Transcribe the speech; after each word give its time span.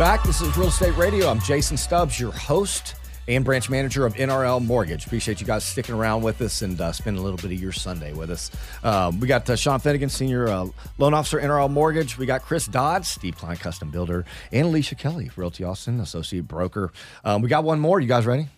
back. 0.00 0.22
This 0.24 0.40
is 0.40 0.56
Real 0.56 0.68
Estate 0.68 0.96
Radio. 0.96 1.28
I'm 1.28 1.40
Jason 1.40 1.76
Stubbs, 1.76 2.18
your 2.18 2.32
host 2.32 2.94
and 3.28 3.44
branch 3.44 3.68
manager 3.68 4.06
of 4.06 4.14
NRL 4.14 4.64
Mortgage. 4.64 5.04
Appreciate 5.04 5.42
you 5.42 5.46
guys 5.46 5.62
sticking 5.62 5.94
around 5.94 6.22
with 6.22 6.40
us 6.40 6.62
and 6.62 6.80
uh, 6.80 6.90
spending 6.90 7.20
a 7.20 7.22
little 7.22 7.36
bit 7.36 7.54
of 7.54 7.60
your 7.60 7.72
Sunday 7.72 8.14
with 8.14 8.30
us. 8.30 8.50
Um, 8.82 9.20
we 9.20 9.28
got 9.28 9.50
uh, 9.50 9.56
Sean 9.56 9.78
Finnegan, 9.78 10.08
Senior 10.08 10.48
uh, 10.48 10.68
Loan 10.96 11.12
Officer, 11.12 11.38
NRL 11.38 11.70
Mortgage. 11.70 12.16
We 12.16 12.24
got 12.24 12.40
Chris 12.40 12.66
Dodds, 12.66 13.08
Steve 13.08 13.36
Klein, 13.36 13.58
Custom 13.58 13.90
Builder, 13.90 14.24
and 14.50 14.68
Alicia 14.68 14.94
Kelly, 14.94 15.30
Realty 15.36 15.64
Austin, 15.64 16.00
Associate 16.00 16.48
Broker. 16.48 16.92
Um, 17.22 17.42
we 17.42 17.50
got 17.50 17.64
one 17.64 17.78
more. 17.78 18.00
You 18.00 18.08
guys 18.08 18.24
ready? 18.24 18.48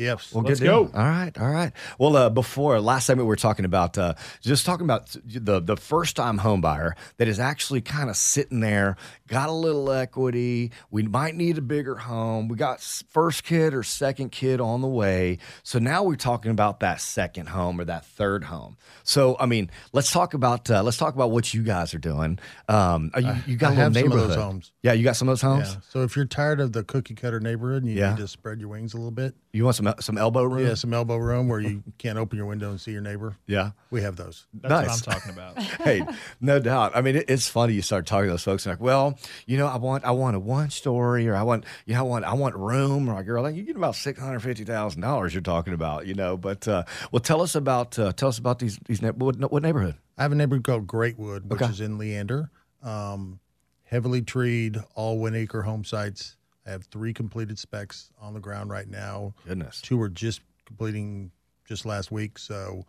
Yes. 0.00 0.32
Well, 0.32 0.42
Let's 0.44 0.60
good 0.60 0.66
deal. 0.66 0.84
go. 0.86 0.98
All 0.98 1.04
right, 1.04 1.36
all 1.38 1.50
right. 1.50 1.72
Well, 1.98 2.16
uh, 2.16 2.30
before 2.30 2.80
last 2.80 3.06
segment, 3.06 3.26
we 3.26 3.28
were 3.28 3.36
talking 3.36 3.64
about 3.64 3.98
uh, 3.98 4.14
just 4.40 4.64
talking 4.64 4.84
about 4.86 5.14
the 5.24 5.60
the 5.60 5.76
first 5.76 6.16
time 6.16 6.38
homebuyer 6.38 6.92
that 7.18 7.28
is 7.28 7.38
actually 7.38 7.82
kind 7.82 8.08
of 8.08 8.16
sitting 8.16 8.60
there, 8.60 8.96
got 9.28 9.48
a 9.48 9.52
little 9.52 9.90
equity. 9.92 10.72
We 10.90 11.02
might 11.02 11.34
need 11.34 11.58
a 11.58 11.62
bigger 11.62 11.96
home. 11.96 12.48
We 12.48 12.56
got 12.56 12.80
first 12.80 13.44
kid 13.44 13.74
or 13.74 13.82
second 13.82 14.30
kid 14.32 14.60
on 14.60 14.80
the 14.80 14.88
way. 14.88 15.38
So 15.62 15.78
now 15.78 16.02
we're 16.02 16.16
talking 16.16 16.50
about 16.50 16.80
that 16.80 17.00
second 17.00 17.50
home 17.50 17.78
or 17.80 17.84
that 17.84 18.06
third 18.06 18.44
home. 18.44 18.76
So 19.04 19.36
I 19.38 19.46
mean, 19.46 19.70
let's 19.92 20.10
talk 20.10 20.32
about 20.34 20.70
uh, 20.70 20.82
let's 20.82 20.96
talk 20.96 21.14
about 21.14 21.30
what 21.30 21.52
you 21.52 21.62
guys 21.62 21.92
are 21.94 21.98
doing. 21.98 22.38
Um, 22.68 23.10
you, 23.16 23.34
you 23.46 23.56
got 23.56 23.72
I 23.72 23.74
a 23.74 23.76
little 23.76 23.76
have 23.76 23.76
some 23.76 23.86
of 23.86 23.94
neighborhood. 23.94 24.30
those 24.30 24.36
homes. 24.36 24.72
Yeah, 24.82 24.92
you 24.94 25.04
got 25.04 25.16
some 25.16 25.28
of 25.28 25.32
those 25.32 25.42
homes. 25.42 25.74
Yeah. 25.74 25.80
So 25.90 26.02
if 26.04 26.16
you're 26.16 26.24
tired 26.24 26.60
of 26.60 26.72
the 26.72 26.84
cookie 26.84 27.14
cutter 27.14 27.38
neighborhood 27.40 27.82
and 27.82 27.92
you 27.92 27.98
Yeah. 27.98 28.10
need 28.10 28.18
to 28.20 28.28
spread 28.28 28.60
your 28.60 28.68
wings 28.70 28.94
a 28.94 28.96
little 28.96 29.10
bit, 29.10 29.34
You 29.52 29.64
want 29.64 29.76
some 29.76 29.89
some 30.00 30.16
elbow 30.18 30.42
room? 30.44 30.66
yeah, 30.66 30.74
some 30.74 30.92
elbow 30.94 31.16
room 31.16 31.48
where 31.48 31.60
you 31.60 31.82
can't 31.98 32.18
open 32.18 32.36
your 32.36 32.46
window 32.46 32.70
and 32.70 32.80
see 32.80 32.92
your 32.92 33.00
neighbor. 33.00 33.36
Yeah. 33.46 33.70
We 33.90 34.02
have 34.02 34.16
those. 34.16 34.46
That's 34.54 34.70
Nice. 34.70 35.06
what 35.06 35.14
I'm 35.14 35.20
talking 35.20 35.32
about. 35.32 35.58
hey, 35.84 36.02
no 36.40 36.58
doubt. 36.60 36.92
I 36.94 37.00
mean, 37.00 37.16
it, 37.16 37.24
it's 37.28 37.48
funny. 37.48 37.74
You 37.74 37.82
start 37.82 38.06
talking 38.06 38.26
to 38.26 38.30
those 38.32 38.42
folks, 38.44 38.66
and 38.66 38.72
like, 38.74 38.80
well, 38.80 39.18
you 39.46 39.56
know, 39.58 39.66
I 39.66 39.76
want, 39.76 40.04
I 40.04 40.10
want 40.12 40.36
a 40.36 40.40
one 40.40 40.70
story, 40.70 41.28
or 41.28 41.34
I 41.34 41.42
want, 41.42 41.64
you 41.86 41.94
know, 41.94 42.00
I 42.00 42.02
want, 42.02 42.24
I 42.24 42.34
want 42.34 42.54
room, 42.56 43.08
or 43.08 43.14
like, 43.14 43.26
girl, 43.26 43.42
like, 43.42 43.54
you 43.54 43.62
get 43.62 43.76
about 43.76 43.94
six 43.96 44.20
hundred 44.20 44.40
fifty 44.40 44.64
thousand 44.64 45.00
dollars. 45.00 45.34
You're 45.34 45.42
talking 45.42 45.74
about, 45.74 46.06
you 46.06 46.14
know. 46.14 46.36
But 46.36 46.66
uh, 46.68 46.84
well, 47.12 47.20
tell 47.20 47.42
us 47.42 47.54
about, 47.54 47.98
uh, 47.98 48.12
tell 48.12 48.28
us 48.28 48.38
about 48.38 48.58
these, 48.58 48.78
these, 48.86 49.02
ne- 49.02 49.10
what, 49.10 49.36
what 49.50 49.62
neighborhood? 49.62 49.96
I 50.18 50.22
have 50.22 50.32
a 50.32 50.34
neighborhood 50.34 50.64
called 50.64 50.86
Greatwood, 50.86 51.46
which 51.46 51.62
Okay. 51.62 51.70
is 51.70 51.80
in 51.80 51.96
Leander. 51.98 52.50
Um, 52.82 53.40
heavily 53.84 54.22
treed, 54.22 54.78
all 54.94 55.18
one 55.18 55.34
acre 55.34 55.62
home 55.62 55.84
sites. 55.84 56.36
I 56.70 56.72
have 56.72 56.84
three 56.84 57.12
completed 57.12 57.58
specs 57.58 58.12
on 58.20 58.32
the 58.32 58.38
ground 58.38 58.70
right 58.70 58.88
now. 58.88 59.34
Goodness, 59.44 59.80
Two 59.80 60.00
are 60.00 60.08
just 60.08 60.40
completing 60.66 61.32
just 61.66 61.84
last 61.84 62.12
week. 62.12 62.38
So 62.38 62.86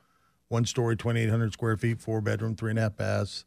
one 0.49 0.65
story, 0.65 0.95
2,800 0.95 1.51
square 1.51 1.75
feet, 1.77 1.99
four 1.99 2.21
bedroom, 2.21 2.55
three 2.55 2.69
and 2.69 2.77
a 2.77 2.83
half 2.83 2.95
baths 2.95 3.43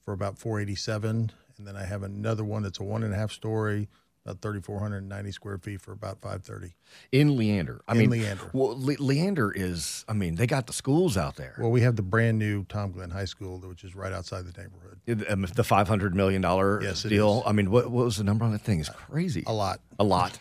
for 0.00 0.14
about 0.14 0.38
487. 0.38 1.32
And 1.58 1.66
then 1.66 1.76
I 1.76 1.84
have 1.84 2.02
another 2.02 2.44
one 2.44 2.62
that's 2.62 2.80
a 2.80 2.82
one 2.82 3.02
and 3.02 3.12
a 3.12 3.16
half 3.16 3.30
story, 3.30 3.88
about 4.26 4.40
3,490 4.40 5.32
square 5.32 5.58
feet 5.58 5.80
for 5.80 5.92
about 5.92 6.20
530. 6.22 6.74
in 7.12 7.36
Leander. 7.36 7.82
I 7.86 7.92
In 7.92 7.98
mean, 7.98 8.10
Leander. 8.10 8.50
Well, 8.54 8.74
Le- 8.78 8.96
Leander 8.98 9.50
is. 9.54 10.04
I 10.08 10.14
mean, 10.14 10.36
they 10.36 10.46
got 10.46 10.66
the 10.66 10.72
schools 10.72 11.16
out 11.16 11.36
there. 11.36 11.54
Well, 11.58 11.70
we 11.70 11.82
have 11.82 11.96
the 11.96 12.02
brand 12.02 12.38
new 12.38 12.64
Tom 12.64 12.92
Glenn 12.92 13.10
High 13.10 13.26
School, 13.26 13.58
which 13.58 13.84
is 13.84 13.94
right 13.94 14.12
outside 14.12 14.46
the 14.46 14.58
neighborhood. 14.60 14.98
It- 15.06 15.30
um, 15.30 15.42
the 15.54 15.64
five 15.64 15.88
hundred 15.88 16.14
million 16.14 16.40
dollar 16.40 16.82
Yes, 16.82 17.02
deal. 17.02 17.38
is. 17.40 17.42
I 17.46 17.52
mean, 17.52 17.70
what, 17.70 17.90
what 17.90 18.04
was 18.06 18.16
the 18.16 18.24
number 18.24 18.44
on 18.46 18.52
that 18.52 18.62
thing? 18.62 18.80
It's 18.80 18.88
crazy. 18.88 19.44
A 19.46 19.52
lot. 19.52 19.80
A 19.98 20.04
lot. 20.04 20.36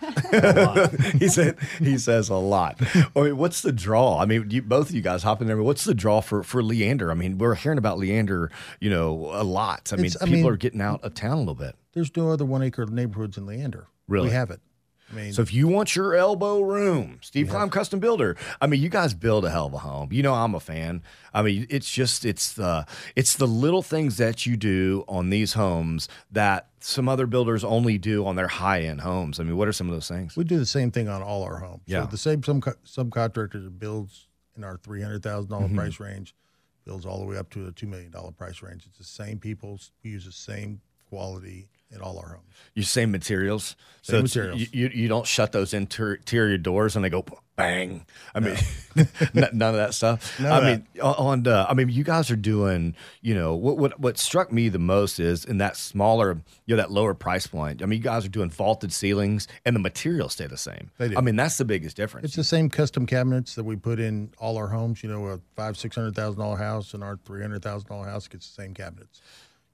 he 1.19 1.27
said. 1.27 1.57
He 1.77 1.97
says 1.99 2.29
a 2.29 2.35
lot. 2.35 2.79
I 3.15 3.21
mean, 3.21 3.37
what's 3.37 3.61
the 3.61 3.71
draw? 3.71 4.17
I 4.19 4.25
mean, 4.25 4.49
you, 4.49 4.61
both 4.63 4.89
of 4.89 4.95
you 4.95 5.01
guys 5.01 5.21
hop 5.23 5.41
in 5.41 5.47
there. 5.47 5.61
What's 5.61 5.83
the 5.83 5.93
draw 5.93 6.21
for 6.21 6.41
for 6.41 6.63
Leander? 6.63 7.11
I 7.11 7.13
mean, 7.13 7.37
we're 7.37 7.53
hearing 7.55 7.77
about 7.77 7.99
Leander, 7.99 8.49
you 8.79 8.89
know, 8.89 9.29
a 9.33 9.43
lot. 9.43 9.91
I 9.93 9.97
mean, 9.97 10.05
It's- 10.05 10.21
I 10.21 10.25
people 10.25 10.41
mean- 10.43 10.51
are 10.53 10.57
getting 10.57 10.81
out 10.81 11.03
of 11.03 11.13
town 11.13 11.33
a 11.33 11.39
little 11.39 11.53
bit. 11.53 11.75
There's 11.93 12.15
no 12.15 12.29
other 12.29 12.45
one 12.45 12.61
acre 12.63 12.85
neighborhoods 12.85 13.37
in 13.37 13.45
Leander. 13.45 13.87
Really? 14.07 14.27
We 14.29 14.33
have 14.33 14.51
it. 14.51 14.59
I 15.11 15.15
mean, 15.15 15.33
So 15.33 15.41
if 15.43 15.53
you 15.53 15.67
want 15.67 15.95
your 15.95 16.15
elbow 16.15 16.61
room, 16.61 17.19
Steve 17.21 17.49
Klein 17.49 17.69
Custom 17.69 17.99
Builder. 17.99 18.35
I 18.59 18.65
mean, 18.67 18.81
you 18.81 18.89
guys 18.89 19.13
build 19.13 19.45
a 19.45 19.49
hell 19.51 19.67
of 19.67 19.73
a 19.73 19.77
home. 19.79 20.11
You 20.11 20.23
know, 20.23 20.33
I'm 20.33 20.55
a 20.55 20.59
fan. 20.59 21.03
I 21.33 21.43
mean, 21.43 21.67
it's 21.69 21.91
just 21.91 22.25
it's 22.25 22.53
the 22.53 22.87
it's 23.15 23.35
the 23.35 23.45
little 23.45 23.83
things 23.83 24.17
that 24.17 24.45
you 24.47 24.57
do 24.57 25.03
on 25.07 25.29
these 25.29 25.53
homes 25.53 26.07
that 26.31 26.69
some 26.79 27.07
other 27.07 27.27
builders 27.27 27.63
only 27.63 27.97
do 27.99 28.25
on 28.25 28.35
their 28.37 28.47
high 28.47 28.81
end 28.81 29.01
homes. 29.01 29.39
I 29.39 29.43
mean, 29.43 29.55
what 29.55 29.67
are 29.67 29.73
some 29.73 29.87
of 29.87 29.93
those 29.93 30.07
things? 30.07 30.35
we 30.35 30.45
do 30.45 30.57
the 30.57 30.65
same 30.65 30.89
thing 30.89 31.07
on 31.09 31.21
all 31.21 31.43
our 31.43 31.57
homes. 31.57 31.83
Yeah. 31.85 32.03
So 32.05 32.07
the 32.11 32.17
same 32.17 32.41
some 32.41 32.61
subcontractor 32.61 33.51
that 33.63 33.77
builds 33.79 34.27
in 34.57 34.63
our 34.63 34.77
three 34.77 35.01
hundred 35.01 35.21
thousand 35.21 35.51
dollars 35.51 35.67
Mm-hmm. 35.67 35.77
price 35.77 35.99
range 35.99 36.33
builds 36.85 37.05
all 37.05 37.19
the 37.19 37.25
way 37.25 37.37
up 37.37 37.49
to 37.51 37.67
a 37.67 37.71
two 37.71 37.87
million 37.87 38.09
dollar 38.09 38.31
price 38.31 38.63
range. 38.63 38.85
It's 38.87 38.97
the 38.97 39.03
same 39.03 39.37
people. 39.37 39.79
We 40.03 40.11
use 40.11 40.25
the 40.25 40.31
same 40.31 40.81
quality 41.09 41.67
in 41.93 42.01
all 42.01 42.17
our 42.19 42.27
homes. 42.29 42.39
You 42.75 42.83
same 42.83 43.11
materials, 43.11 43.75
Same 44.01 44.25
it's- 44.25 44.35
materials. 44.35 44.59
You, 44.61 44.67
you 44.71 44.89
you 45.03 45.07
don't 45.07 45.27
shut 45.27 45.51
those 45.51 45.73
inter- 45.75 46.15
interior 46.15 46.57
doors 46.57 46.95
and 46.95 47.05
they 47.05 47.09
go 47.09 47.23
bang. 47.55 48.03
I 48.33 48.39
mean, 48.39 48.55
none 49.35 49.61
of 49.61 49.75
that 49.75 49.93
stuff. 49.93 50.39
None 50.39 50.51
I 50.51 50.59
mean, 50.71 50.87
on 50.99 51.47
uh, 51.47 51.67
I 51.69 51.75
mean, 51.75 51.89
you 51.89 52.03
guys 52.03 52.31
are 52.31 52.35
doing. 52.35 52.95
You 53.21 53.35
know, 53.35 53.53
what 53.53 53.77
what 53.77 53.99
what 53.99 54.17
struck 54.17 54.51
me 54.51 54.69
the 54.69 54.79
most 54.79 55.19
is 55.19 55.45
in 55.45 55.59
that 55.59 55.77
smaller, 55.77 56.41
you 56.65 56.75
know, 56.75 56.77
that 56.77 56.89
lower 56.89 57.13
price 57.13 57.45
point. 57.45 57.83
I 57.83 57.85
mean, 57.85 57.97
you 57.97 58.03
guys 58.03 58.25
are 58.25 58.29
doing 58.29 58.49
vaulted 58.49 58.91
ceilings 58.91 59.47
and 59.65 59.75
the 59.75 59.79
materials 59.79 60.33
stay 60.33 60.47
the 60.47 60.57
same. 60.57 60.89
They 60.97 61.09
do. 61.09 61.17
I 61.17 61.21
mean, 61.21 61.35
that's 61.35 61.57
the 61.59 61.65
biggest 61.65 61.95
difference. 61.95 62.25
It's 62.25 62.35
the 62.35 62.43
same 62.43 62.69
custom 62.69 63.05
cabinets 63.05 63.53
that 63.53 63.65
we 63.65 63.75
put 63.75 63.99
in 63.99 64.31
all 64.39 64.57
our 64.57 64.67
homes. 64.69 65.03
You 65.03 65.09
know, 65.09 65.27
a 65.27 65.39
five 65.55 65.77
six 65.77 65.95
hundred 65.95 66.15
thousand 66.15 66.39
dollar 66.39 66.57
house 66.57 66.95
and 66.95 67.03
our 67.03 67.19
three 67.23 67.41
hundred 67.43 67.61
thousand 67.61 67.87
dollar 67.87 68.07
house 68.07 68.27
gets 68.27 68.47
the 68.49 68.63
same 68.63 68.73
cabinets. 68.73 69.21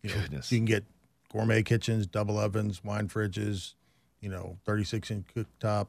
You 0.03 0.09
know, 0.09 0.16
Goodness. 0.22 0.52
you 0.52 0.58
can 0.58 0.66
get 0.66 0.84
gourmet 1.31 1.63
kitchens, 1.63 2.07
double 2.07 2.38
ovens, 2.38 2.84
wine 2.84 3.07
fridges, 3.07 3.73
you 4.22 4.29
know, 4.29 4.57
thirty 4.66 4.84
six 4.84 5.09
inch 5.12 5.25
cooktop, 5.35 5.88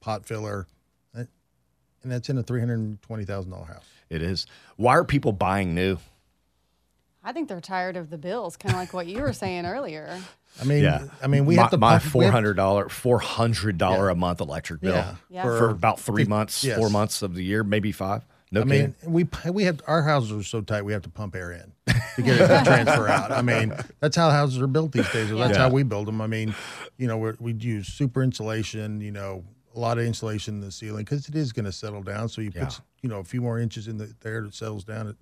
pot 0.00 0.26
filler, 0.26 0.66
and 1.14 2.10
that's 2.10 2.28
in 2.30 2.38
a 2.38 2.42
three 2.42 2.60
hundred 2.60 3.00
twenty 3.02 3.24
thousand 3.24 3.50
dollar 3.50 3.66
house. 3.66 3.84
it 4.08 4.22
is. 4.22 4.46
Why 4.76 4.94
are 4.96 5.04
people 5.04 5.32
buying 5.32 5.74
new? 5.74 5.98
I 7.22 7.32
think 7.32 7.48
they're 7.50 7.60
tired 7.60 7.96
of 7.98 8.08
the 8.08 8.16
bills, 8.16 8.56
kind 8.56 8.74
of 8.74 8.80
like 8.80 8.94
what 8.94 9.06
you 9.06 9.20
were 9.20 9.34
saying 9.34 9.66
earlier. 9.66 10.18
I 10.58 10.64
mean, 10.64 10.82
Yeah, 10.82 11.04
I 11.22 11.26
mean, 11.26 11.44
we 11.44 11.54
my, 11.54 11.62
have 11.62 11.70
to 11.72 11.76
my 11.76 11.90
pump- 11.98 12.04
we 12.06 12.10
four 12.10 12.22
have- 12.24 12.32
hundred 12.32 12.54
dollar 12.54 12.88
four 12.88 13.18
hundred 13.20 13.76
dollar 13.76 14.06
Yeah. 14.06 14.12
a 14.12 14.14
month 14.14 14.40
electric 14.40 14.80
bill 14.80 14.94
Yeah. 14.94 15.14
Yeah. 15.28 15.42
for, 15.42 15.68
about 15.68 16.00
three 16.00 16.24
months, 16.24 16.64
yes. 16.64 16.78
four 16.78 16.88
months 16.88 17.20
of 17.20 17.34
the 17.34 17.44
year, 17.44 17.62
maybe 17.62 17.92
five. 17.92 18.24
No 18.50 18.62
I 18.62 18.64
kidding. 18.64 18.94
mean, 19.04 19.12
we 19.12 19.50
we 19.50 19.64
have 19.64 19.80
our 19.86 20.02
houses 20.02 20.32
are 20.32 20.42
so 20.42 20.62
tight 20.62 20.82
we 20.82 20.92
have 20.94 21.02
to 21.02 21.10
pump 21.10 21.36
air 21.36 21.52
in 21.52 21.72
to 22.16 22.22
get 22.22 22.40
it 22.40 22.46
to 22.48 22.62
transfer 22.64 23.08
out. 23.08 23.30
I 23.32 23.42
mean, 23.42 23.72
that's 24.00 24.16
how 24.16 24.30
houses 24.30 24.60
are 24.60 24.66
built 24.66 24.92
these 24.92 25.08
days. 25.10 25.30
That's 25.30 25.52
Yeah. 25.52 25.58
how 25.58 25.68
we 25.68 25.82
build 25.82 26.06
them. 26.08 26.20
I 26.20 26.26
mean, 26.26 26.54
you 26.98 27.06
know, 27.06 27.18
we're, 27.18 27.36
we 27.40 27.52
use 27.54 27.86
super 27.88 28.22
insulation. 28.22 29.00
You 29.00 29.12
know, 29.12 29.44
a 29.74 29.78
lot 29.78 29.98
of 29.98 30.04
insulation 30.04 30.54
in 30.54 30.60
the 30.60 30.72
ceiling 30.72 31.04
because 31.04 31.28
it 31.28 31.34
is 31.34 31.52
going 31.52 31.64
to 31.66 31.72
settle 31.72 32.02
down. 32.02 32.28
So 32.28 32.40
you 32.40 32.50
Yeah. 32.54 32.64
put 32.66 32.80
you 33.02 33.08
know 33.08 33.18
a 33.20 33.24
few 33.24 33.40
more 33.40 33.58
inches 33.58 33.88
in 33.88 33.96
the 33.98 34.14
there 34.20 34.44
it 34.44 34.54
settles 34.54 34.84
down. 34.84 35.08
It 35.08 35.16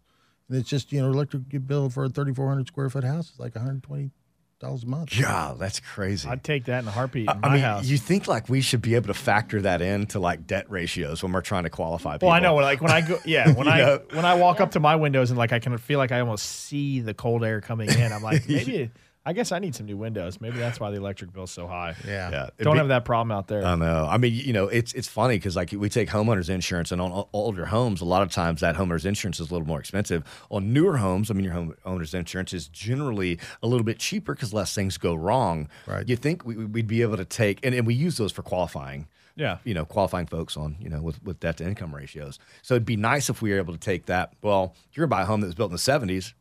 and 0.48 0.56
it's 0.58 0.68
just 0.68 0.92
you 0.92 1.00
know 1.02 1.10
electric 1.10 1.42
bill 1.66 1.90
for 1.90 2.04
a 2.04 2.08
thirty 2.08 2.32
four 2.32 2.48
hundred 2.48 2.66
square 2.68 2.88
foot 2.90 3.04
house 3.04 3.30
is 3.32 3.38
like 3.38 3.54
one 3.54 3.64
hundred 3.64 3.82
twenty 3.82 4.10
dollars 4.58 4.82
a 4.82 4.86
month. 4.86 5.16
God, 5.20 5.58
that's 5.58 5.80
crazy. 5.80 6.28
I'd 6.28 6.42
take 6.42 6.64
that 6.64 6.82
in 6.82 6.88
a 6.88 6.90
heartbeat 6.90 7.28
in 7.28 7.28
I 7.28 7.34
my 7.48 7.52
mean, 7.54 7.62
house. 7.62 7.86
you 7.86 7.96
think 7.98 8.26
like 8.26 8.48
we 8.48 8.60
should 8.60 8.82
be 8.82 8.94
able 8.94 9.06
to 9.08 9.14
factor 9.14 9.60
that 9.62 9.80
into 9.80 10.18
like 10.18 10.46
debt 10.46 10.70
ratios 10.70 11.22
when 11.22 11.32
we're 11.32 11.40
trying 11.40 11.64
to 11.64 11.70
qualify 11.70 12.14
people? 12.14 12.28
well, 12.28 12.36
I 12.36 12.40
know. 12.40 12.54
Like 12.56 12.80
when 12.80 12.90
I 12.90 13.00
go, 13.02 13.18
yeah, 13.24 13.52
when 13.52 13.68
I 13.68 13.78
know? 13.82 14.00
when 14.12 14.24
I 14.24 14.34
walk 14.34 14.60
up 14.60 14.72
to 14.72 14.80
my 14.80 14.96
windows 14.96 15.30
and 15.30 15.38
like 15.38 15.52
I 15.52 15.58
can 15.58 15.76
feel 15.78 15.98
like 15.98 16.12
I 16.12 16.20
almost 16.20 16.44
see 16.46 17.00
the 17.00 17.14
cold 17.14 17.44
air 17.44 17.60
coming 17.60 17.88
in. 17.88 18.12
I'm 18.12 18.22
like, 18.22 18.48
maybe 18.48 18.90
I 19.26 19.34
guess 19.34 19.52
I 19.52 19.58
need 19.58 19.74
some 19.74 19.84
new 19.84 19.96
windows. 19.96 20.40
Maybe 20.40 20.56
that's 20.58 20.80
why 20.80 20.90
the 20.90 20.96
electric 20.96 21.32
bill's 21.34 21.50
so 21.50 21.66
high. 21.66 21.94
Yeah. 22.06 22.30
Yeah, 22.30 22.48
Don't 22.60 22.74
be- 22.74 22.78
have 22.78 22.88
that 22.88 23.04
problem 23.04 23.30
out 23.30 23.46
there. 23.46 23.62
I 23.62 23.74
know. 23.74 24.06
I 24.08 24.16
mean, 24.16 24.32
you 24.32 24.54
know, 24.54 24.68
it's 24.68 24.94
it's 24.94 25.08
funny 25.08 25.36
because 25.36 25.54
like 25.54 25.72
we 25.72 25.88
take 25.90 26.08
homeowners 26.08 26.48
insurance, 26.48 26.92
and 26.92 27.00
on 27.02 27.26
older 27.34 27.66
homes, 27.66 28.00
a 28.00 28.06
lot 28.06 28.22
of 28.22 28.30
times 28.30 28.60
that 28.62 28.76
homeowners 28.76 29.04
insurance 29.04 29.38
is 29.38 29.50
a 29.50 29.52
little 29.52 29.66
more 29.68 29.80
expensive. 29.80 30.24
On 30.50 30.72
newer 30.72 30.96
homes, 30.96 31.30
I 31.30 31.34
mean, 31.34 31.44
your 31.44 31.52
homeowners 31.54 32.14
insurance 32.14 32.54
is 32.54 32.68
generally 32.68 33.38
a 33.62 33.66
little 33.66 33.84
bit 33.84 33.98
cheaper 33.98 34.34
because 34.34 34.54
less 34.54 34.74
things 34.74 34.96
go 34.96 35.14
wrong. 35.14 35.68
Right. 35.86 36.08
You 36.08 36.16
think 36.16 36.46
we, 36.46 36.56
we'd 36.64 36.86
be 36.86 37.02
able 37.02 37.18
to 37.18 37.24
take, 37.26 37.58
and, 37.64 37.74
and 37.74 37.86
we 37.86 37.94
use 37.94 38.16
those 38.16 38.32
for 38.32 38.42
qualifying. 38.42 39.08
Yeah. 39.36 39.58
You 39.62 39.74
know, 39.74 39.84
qualifying 39.84 40.26
folks 40.26 40.56
on 40.56 40.76
you 40.80 40.88
know 40.88 41.02
with 41.02 41.22
with 41.22 41.38
debt 41.38 41.58
to 41.58 41.64
income 41.64 41.94
ratios. 41.94 42.38
So 42.62 42.74
it'd 42.74 42.86
be 42.86 42.96
nice 42.96 43.28
if 43.28 43.42
we 43.42 43.50
were 43.50 43.58
able 43.58 43.74
to 43.74 43.78
take 43.78 44.06
that. 44.06 44.32
Well, 44.42 44.74
you're 44.94 45.06
gonna 45.06 45.16
buy 45.16 45.22
a 45.22 45.26
home 45.26 45.42
that 45.42 45.46
was 45.46 45.54
built 45.54 45.70
in 45.70 45.74
the 45.74 45.78
seventies. 45.78 46.32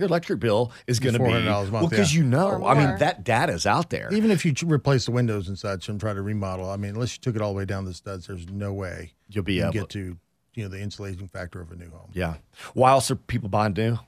Your 0.00 0.08
electric 0.08 0.40
bill 0.40 0.72
is 0.86 0.98
going 0.98 1.12
to 1.12 1.18
be 1.18 1.26
$400 1.26 1.40
a 1.40 1.44
month, 1.44 1.72
well 1.72 1.88
because 1.88 2.14
yeah. 2.14 2.20
you 2.20 2.26
know. 2.26 2.66
I 2.66 2.74
mean, 2.74 2.98
that 2.98 3.22
data 3.24 3.52
is 3.52 3.66
out 3.66 3.90
there. 3.90 4.08
Even 4.12 4.30
if 4.30 4.44
you 4.44 4.52
ch- 4.52 4.64
replace 4.64 5.04
the 5.04 5.12
windows 5.12 5.46
and 5.46 5.58
such 5.58 5.88
and 5.88 6.00
try 6.00 6.14
to 6.14 6.22
remodel, 6.22 6.70
I 6.70 6.76
mean, 6.76 6.94
unless 6.94 7.14
you 7.14 7.20
took 7.20 7.36
it 7.36 7.42
all 7.42 7.52
the 7.52 7.58
way 7.58 7.64
down 7.64 7.84
to 7.84 7.90
the 7.90 7.94
studs, 7.94 8.26
there's 8.26 8.48
no 8.48 8.72
way 8.72 9.12
You'll 9.28 9.44
be 9.44 9.54
you 9.54 9.62
able 9.62 9.72
can 9.72 9.80
get 9.82 9.90
to 9.90 10.16
you 10.54 10.62
know 10.64 10.68
the 10.68 10.80
insulation 10.80 11.28
factor 11.28 11.60
of 11.60 11.70
a 11.70 11.76
new 11.76 11.90
home. 11.90 12.10
Yeah. 12.12 12.36
Why 12.74 12.90
else 12.90 13.10
are 13.10 13.16
people 13.16 13.48
buying 13.48 13.74
new? 13.74 13.98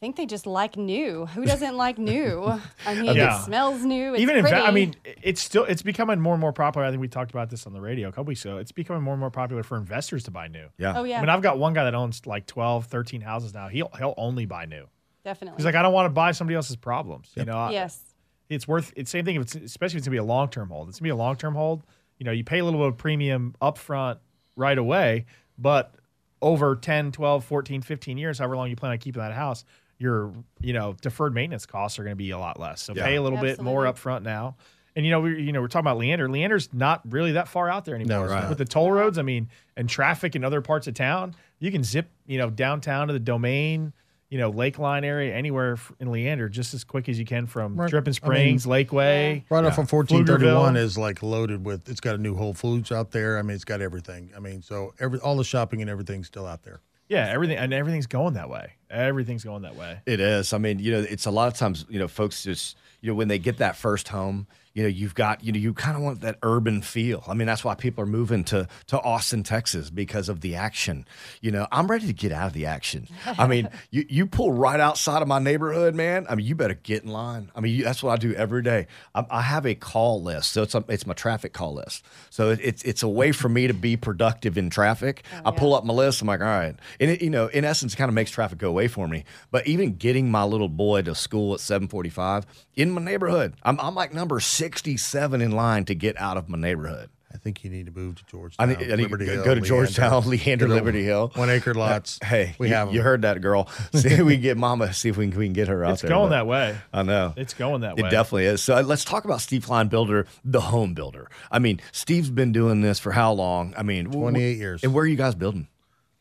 I 0.00 0.06
think 0.06 0.16
they 0.16 0.24
just 0.24 0.46
like 0.46 0.78
new. 0.78 1.26
Who 1.26 1.44
doesn't 1.44 1.76
like 1.76 1.98
new? 1.98 2.42
I 2.86 2.94
mean, 2.94 3.14
Yeah. 3.14 3.38
it 3.38 3.44
smells 3.44 3.84
new. 3.84 4.14
It's 4.14 4.22
Even 4.22 4.36
in, 4.36 4.42
pretty. 4.44 4.56
I 4.56 4.70
mean, 4.70 4.94
it's 5.04 5.42
still 5.42 5.64
it's 5.64 5.82
becoming 5.82 6.18
more 6.20 6.32
and 6.32 6.40
more 6.40 6.54
popular. 6.54 6.86
I 6.86 6.90
think 6.90 7.02
we 7.02 7.08
talked 7.08 7.30
about 7.32 7.50
this 7.50 7.66
on 7.66 7.74
the 7.74 7.82
radio 7.82 8.08
a 8.08 8.10
couple 8.10 8.24
weeks 8.24 8.42
ago. 8.46 8.56
It's 8.56 8.72
becoming 8.72 9.02
more 9.02 9.12
and 9.12 9.20
more 9.20 9.30
popular 9.30 9.62
for 9.62 9.76
investors 9.76 10.24
to 10.24 10.30
buy 10.30 10.48
new. 10.48 10.68
Yeah. 10.78 10.94
oh 10.98 11.04
yeah, 11.04 11.18
I 11.18 11.20
mean, 11.20 11.28
I've 11.28 11.42
got 11.42 11.58
one 11.58 11.74
guy 11.74 11.84
that 11.84 11.94
owns 11.94 12.24
like 12.26 12.46
12, 12.46 12.86
13 12.86 13.20
houses 13.20 13.52
now. 13.52 13.68
He'll 13.68 13.90
he'll 13.98 14.14
only 14.16 14.46
buy 14.46 14.64
new. 14.64 14.86
definitely. 15.22 15.58
He's 15.58 15.66
like, 15.66 15.74
I 15.74 15.82
don't 15.82 15.92
want 15.92 16.06
to 16.06 16.10
buy 16.10 16.32
somebody 16.32 16.56
else's 16.56 16.76
problems. 16.76 17.30
You 17.36 17.44
know, 17.44 17.58
I- 17.58 17.72
yes, 17.72 18.02
it's 18.48 18.66
worth 18.66 18.94
it's 18.96 19.10
same 19.10 19.26
thing 19.26 19.36
if 19.36 19.42
it's 19.42 19.54
especially 19.54 19.96
if 19.96 19.98
it's 19.98 20.06
gonna 20.08 20.14
be 20.14 20.18
a 20.18 20.24
long 20.24 20.48
term 20.48 20.70
hold. 20.70 20.88
It's 20.88 20.98
gonna 20.98 21.08
be 21.08 21.10
a 21.10 21.16
long 21.16 21.36
term 21.36 21.54
hold. 21.54 21.84
You 22.18 22.24
know, 22.24 22.32
you 22.32 22.42
pay 22.42 22.60
a 22.60 22.64
little 22.64 22.80
bit 22.80 22.88
of 22.88 22.96
premium 22.96 23.54
upfront 23.60 24.16
right 24.56 24.78
away, 24.78 25.26
but 25.58 25.94
over 26.40 26.74
10, 26.74 27.12
12, 27.12 27.44
14, 27.44 27.82
15 27.82 28.16
years, 28.16 28.38
however 28.38 28.56
long 28.56 28.70
you 28.70 28.76
plan 28.76 28.92
on 28.92 28.98
keeping 28.98 29.20
that 29.20 29.32
house, 29.34 29.62
your 30.00 30.32
you 30.60 30.72
know 30.72 30.94
deferred 31.00 31.34
maintenance 31.34 31.66
costs 31.66 31.98
are 31.98 32.02
going 32.02 32.12
to 32.12 32.16
be 32.16 32.30
a 32.30 32.38
lot 32.38 32.58
less. 32.58 32.82
So 32.82 32.94
Yeah. 32.94 33.04
pay 33.04 33.14
a 33.16 33.22
little 33.22 33.38
bit 33.38 33.60
more 33.60 33.86
Absolutely. 33.86 34.22
upfront 34.22 34.24
now. 34.24 34.56
And 34.96 35.04
you 35.06 35.12
know 35.12 35.20
we 35.20 35.40
you 35.42 35.52
know 35.52 35.60
we're 35.60 35.68
talking 35.68 35.86
about 35.86 35.98
Leander. 35.98 36.28
Leander's 36.28 36.68
not 36.72 37.02
really 37.12 37.32
that 37.32 37.46
far 37.46 37.68
out 37.70 37.84
there 37.84 37.94
anymore. 37.94 38.24
it's 38.24 38.32
not. 38.32 38.48
With 38.48 38.58
the 38.58 38.64
toll 38.64 38.90
roads, 38.90 39.18
I 39.18 39.22
mean, 39.22 39.48
and 39.76 39.88
traffic 39.88 40.34
in 40.34 40.42
other 40.42 40.60
parts 40.62 40.88
of 40.88 40.94
town, 40.94 41.36
you 41.60 41.70
can 41.70 41.84
zip 41.84 42.10
you 42.26 42.38
know 42.38 42.50
downtown 42.50 43.06
to 43.06 43.12
the 43.12 43.20
Domain, 43.20 43.92
you 44.30 44.38
know 44.38 44.50
Lakeline 44.50 45.04
area, 45.04 45.32
anywhere 45.34 45.78
in 46.00 46.10
Leander, 46.10 46.48
just 46.48 46.74
as 46.74 46.82
quick 46.82 47.08
as 47.08 47.18
you 47.20 47.24
can 47.24 47.46
from 47.46 47.76
Right. 47.76 47.88
Dripping 47.88 48.10
I 48.10 48.14
Springs, 48.14 48.66
Lakeway. 48.66 49.44
Right 49.48 49.64
off 49.64 49.78
of 49.78 49.92
1431 49.92 50.76
is 50.76 50.98
like 50.98 51.22
loaded 51.22 51.64
with. 51.64 51.88
It's 51.88 52.00
got 52.00 52.16
a 52.16 52.18
new 52.18 52.34
Whole 52.34 52.52
Foods 52.54 52.90
out 52.90 53.12
there. 53.12 53.38
I 53.38 53.42
mean, 53.42 53.54
it's 53.54 53.64
got 53.64 53.80
everything. 53.80 54.30
I 54.36 54.40
mean, 54.40 54.60
so 54.60 54.92
every 54.98 55.20
all 55.20 55.36
the 55.36 55.44
shopping 55.44 55.82
and 55.82 55.88
everything's 55.90 56.26
still 56.26 56.46
out 56.46 56.64
there. 56.64 56.80
Yeah, 57.10 57.26
everything 57.28 57.58
and 57.58 57.74
everything's 57.74 58.06
going 58.06 58.34
that 58.34 58.48
way. 58.48 58.74
Everything's 58.88 59.42
going 59.42 59.62
that 59.62 59.74
way. 59.74 59.98
It 60.06 60.20
is. 60.20 60.52
I 60.52 60.58
mean, 60.58 60.78
you 60.78 60.92
know, 60.92 61.00
it's 61.00 61.26
a 61.26 61.30
lot 61.32 61.48
of 61.48 61.54
times, 61.54 61.84
you 61.88 61.98
know, 61.98 62.06
folks 62.06 62.44
just, 62.44 62.76
you 63.00 63.10
know, 63.10 63.16
when 63.16 63.26
they 63.26 63.38
get 63.38 63.58
that 63.58 63.74
first 63.74 64.06
home, 64.08 64.46
you 64.72 64.84
know, 64.84 64.88
you've 64.88 65.14
got, 65.14 65.42
you 65.42 65.52
know, 65.52 65.58
you 65.58 65.74
kind 65.74 65.96
of 65.96 66.02
want 66.02 66.20
that 66.20 66.38
urban 66.42 66.80
feel. 66.80 67.24
I 67.26 67.34
mean, 67.34 67.46
that's 67.46 67.64
why 67.64 67.74
people 67.74 68.04
are 68.04 68.06
moving 68.06 68.44
to 68.44 68.68
to 68.88 69.00
Austin, 69.00 69.42
Texas, 69.42 69.90
because 69.90 70.28
of 70.28 70.42
the 70.42 70.54
action. 70.54 71.06
You 71.40 71.50
know, 71.50 71.66
I'm 71.72 71.88
ready 71.88 72.06
to 72.06 72.12
get 72.12 72.30
out 72.30 72.48
of 72.48 72.52
the 72.52 72.66
action. 72.66 73.08
I 73.26 73.46
mean, 73.48 73.68
you 73.90 74.04
you 74.08 74.26
pull 74.26 74.52
right 74.52 74.78
outside 74.78 75.22
of 75.22 75.28
my 75.28 75.40
neighborhood, 75.40 75.94
man. 75.94 76.26
I 76.28 76.36
mean, 76.36 76.46
you 76.46 76.54
better 76.54 76.74
get 76.74 77.02
in 77.02 77.10
line. 77.10 77.50
I 77.56 77.60
mean, 77.60 77.74
you, 77.74 77.84
that's 77.84 78.02
what 78.02 78.12
I 78.12 78.16
do 78.16 78.32
every 78.34 78.62
day. 78.62 78.86
I, 79.14 79.26
I 79.28 79.42
have 79.42 79.66
a 79.66 79.74
call 79.74 80.22
list, 80.22 80.52
so 80.52 80.62
it's 80.62 80.74
a, 80.74 80.84
it's 80.88 81.06
my 81.06 81.14
traffic 81.14 81.52
call 81.52 81.74
list. 81.74 82.04
So 82.30 82.50
it, 82.50 82.60
it's 82.62 82.82
it's 82.84 83.02
a 83.02 83.08
way 83.08 83.32
for 83.32 83.48
me 83.48 83.66
to 83.66 83.74
be 83.74 83.96
productive 83.96 84.56
in 84.56 84.70
traffic. 84.70 85.24
Oh, 85.34 85.40
I 85.46 85.50
pull 85.50 85.74
up 85.74 85.84
my 85.84 85.94
list. 85.94 86.22
I'm 86.22 86.28
like, 86.28 86.40
all 86.40 86.46
right, 86.46 86.76
and 87.00 87.10
it, 87.10 87.22
you 87.22 87.30
know, 87.30 87.48
in 87.48 87.64
essence, 87.64 87.94
it 87.94 87.96
kind 87.96 88.08
of 88.08 88.14
makes 88.14 88.30
traffic 88.30 88.58
go 88.58 88.68
away 88.68 88.86
for 88.86 89.08
me. 89.08 89.24
But 89.50 89.66
even 89.66 89.96
getting 89.96 90.30
my 90.30 90.44
little 90.44 90.68
boy 90.68 91.02
to 91.02 91.14
school 91.16 91.54
at 91.54 91.60
7:45 91.60 92.44
in 92.76 92.92
my 92.92 93.02
neighborhood, 93.02 93.54
I'm 93.64 93.80
I'm 93.80 93.96
like 93.96 94.14
number 94.14 94.38
67 94.64 95.40
in 95.40 95.50
line 95.52 95.84
to 95.86 95.94
get 95.94 96.20
out 96.20 96.36
of 96.36 96.48
my 96.48 96.58
neighborhood. 96.58 97.08
I 97.32 97.38
think 97.38 97.62
you 97.64 97.70
need 97.70 97.86
to 97.86 97.92
move 97.92 98.16
to 98.16 98.22
I 98.24 98.30
Georgetown. 98.30 98.68
need, 98.68 98.76
I 98.76 98.80
need 98.80 98.88
to 98.88 98.96
Liberty 99.02 99.26
go, 99.26 99.32
Hill, 99.34 99.44
go 99.44 99.54
to 99.54 99.60
Leander. 99.60 99.66
Georgetown, 99.68 100.28
Leander, 100.28 100.66
Get 100.66 100.74
Liberty 100.74 101.04
Hill. 101.04 101.30
One 101.34 101.48
acre 101.48 101.72
lots. 101.74 102.18
Hey, 102.24 102.54
we 102.58 102.68
you, 102.68 102.74
have 102.74 102.88
'em. 102.88 102.94
you 102.94 103.02
heard 103.02 103.22
that, 103.22 103.40
girl. 103.40 103.68
See 103.94 104.08
if 104.08 104.20
we 104.20 104.34
can 104.34 104.42
get 104.42 104.56
Mama. 104.58 104.92
See 104.92 105.08
if 105.08 105.16
we 105.16 105.28
can, 105.30 105.38
we 105.38 105.46
can 105.46 105.52
get 105.54 105.68
her 105.68 105.82
out 105.84 105.92
It's 105.92 106.02
there. 106.02 106.08
going 106.10 106.24
but- 106.30 106.36
that 106.36 106.46
way. 106.46 106.76
I 106.92 107.02
know. 107.04 107.32
It's 107.36 107.54
going 107.54 107.80
that 107.82 107.96
way. 107.96 108.06
It 108.08 108.10
definitely 108.10 108.46
is. 108.46 108.62
So 108.62 108.76
uh, 108.76 108.82
let's 108.82 109.04
talk 109.04 109.24
about 109.24 109.40
Steve 109.40 109.64
Klein 109.64 109.88
Builder, 109.88 110.26
the 110.44 110.60
home 110.60 110.92
builder. 110.92 111.30
I 111.50 111.60
mean, 111.60 111.80
Steve's 111.92 112.30
been 112.30 112.52
doing 112.52 112.80
this 112.82 112.98
for 112.98 113.12
how 113.12 113.32
long? 113.32 113.74
I 113.78 113.84
mean, 113.84 114.06
wh- 114.06 114.12
28 114.12 114.58
years. 114.58 114.82
And 114.82 114.92
where 114.92 115.04
are 115.04 115.06
you 115.06 115.16
guys 115.16 115.34
building? 115.34 115.68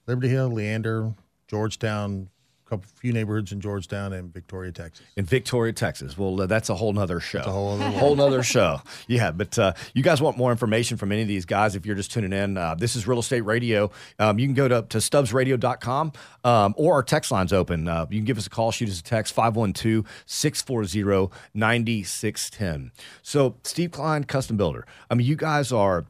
Liberty 0.07 0.29
Hill, 0.29 0.49
Leander, 0.49 1.13
Georgetown, 1.47 2.29
a 2.38 2.38
couple 2.69 2.85
few 2.95 3.11
neighborhoods 3.11 3.51
in 3.51 3.59
Georgetown 3.59 4.13
and 4.13 4.31
Victoria, 4.31 4.71
Texas. 4.71 5.05
In 5.15 5.25
Victoria, 5.25 5.73
Texas. 5.73 6.17
Well, 6.17 6.41
uh, 6.41 6.45
that's 6.45 6.69
a 6.69 6.75
whole 6.75 6.93
nother 6.93 7.19
show. 7.19 7.39
a 7.39 7.43
whole 7.43 7.73
other 7.73 7.89
whole 7.97 8.15
nother 8.15 8.43
show. 8.43 8.81
Yeah, 9.07 9.31
but 9.31 9.57
uh, 9.57 9.73
you 9.93 10.03
guys 10.03 10.21
want 10.21 10.37
more 10.37 10.51
information 10.51 10.97
from 10.97 11.11
any 11.11 11.23
of 11.23 11.27
these 11.27 11.45
guys? 11.45 11.75
If 11.75 11.85
you're 11.85 11.95
just 11.95 12.11
tuning 12.11 12.33
in, 12.33 12.57
uh, 12.57 12.75
this 12.75 12.95
is 12.95 13.07
Real 13.07 13.19
Estate 13.19 13.41
Radio. 13.41 13.89
Um, 14.19 14.37
you 14.37 14.45
can 14.45 14.53
go 14.53 14.67
to, 14.67 14.83
to 14.83 14.97
stubbsradio.com 14.99 16.11
um, 16.43 16.75
or 16.77 16.93
our 16.93 17.03
text 17.03 17.31
line's 17.31 17.53
open. 17.53 17.87
Uh, 17.87 18.05
you 18.09 18.17
can 18.19 18.25
give 18.25 18.37
us 18.37 18.45
a 18.45 18.49
call, 18.49 18.71
shoot 18.71 18.89
us 18.89 18.99
a 18.99 19.03
text 19.03 19.33
512 19.33 20.05
640 20.25 21.33
9610. 21.53 22.91
So, 23.23 23.55
Steve 23.63 23.91
Klein, 23.91 24.25
custom 24.25 24.57
builder. 24.57 24.85
I 25.09 25.15
mean, 25.15 25.25
you 25.25 25.35
guys 25.35 25.71
are 25.71 26.05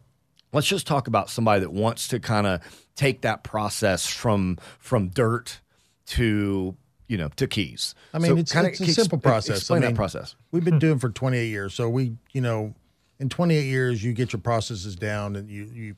let's 0.51 0.67
just 0.67 0.88
talk 0.88 1.07
about 1.07 1.29
somebody 1.29 1.61
that 1.61 1.71
wants 1.71 2.07
to 2.09 2.19
kind 2.19 2.47
of 2.47 2.61
take 2.95 3.21
that 3.21 3.44
process 3.44 4.07
from 4.07 4.57
from 4.79 5.07
dirt 5.09 5.61
to 6.09 6.75
you 7.07 7.17
know 7.17 7.29
to 7.35 7.47
keys. 7.47 7.95
I 8.13 8.19
mean, 8.19 8.31
So 8.31 8.38
it's, 8.38 8.51
kinda 8.51 8.69
it's 8.69 8.79
a 8.81 8.83
ex- 8.83 8.95
simple 8.95 9.17
process. 9.17 9.57
Explain 9.57 9.83
I 9.83 9.88
mean, 9.88 9.94
that 9.94 9.97
process. 9.97 10.35
We've 10.51 10.63
been 10.63 10.79
doing 10.79 11.00
for 11.00 11.09
28 11.09 11.47
years. 11.47 11.73
So 11.73 11.89
we, 11.89 12.17
you 12.31 12.41
know, 12.41 12.75
in 13.19 13.29
28 13.29 13.65
years, 13.65 14.03
you 14.03 14.13
get 14.13 14.31
your 14.31 14.41
processes 14.41 14.95
down 14.95 15.35
and 15.35 15.50
you, 15.50 15.65
you 15.73 15.95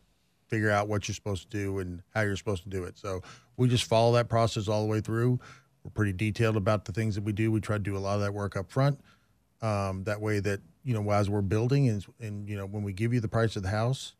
figure 0.47 0.71
out 0.71 0.87
what 0.87 1.07
you're 1.07 1.15
supposed 1.15 1.49
to 1.51 1.57
do 1.57 1.79
and 1.79 2.01
how 2.13 2.21
you're 2.21 2.35
supposed 2.35 2.63
to 2.63 2.69
do 2.69 2.83
it. 2.83 2.97
So 2.97 3.21
we 3.57 3.67
just 3.67 3.83
follow 3.85 4.13
that 4.13 4.27
process 4.29 4.67
all 4.67 4.81
the 4.81 4.87
way 4.87 5.01
through. 5.01 5.39
We're 5.83 5.91
pretty 5.91 6.13
detailed 6.13 6.57
about 6.57 6.85
the 6.85 6.91
things 6.91 7.15
that 7.15 7.23
we 7.23 7.31
do. 7.31 7.51
We 7.51 7.61
try 7.61 7.77
to 7.77 7.83
do 7.83 7.95
a 7.95 7.99
lot 7.99 8.15
of 8.15 8.21
that 8.21 8.33
work 8.33 8.55
up 8.55 8.71
front. 8.71 8.99
Um, 9.61 10.03
that 10.05 10.19
way 10.19 10.39
that, 10.39 10.59
you 10.83 10.93
know, 10.93 11.09
as 11.11 11.29
we're 11.29 11.41
building 11.41 11.87
and, 11.87 12.05
and, 12.19 12.49
you 12.49 12.57
know, 12.57 12.65
when 12.65 12.83
we 12.83 12.93
give 12.93 13.13
you 13.13 13.19
the 13.19 13.27
price 13.27 13.55
of 13.55 13.63
the 13.63 13.69
house, 13.69 14.15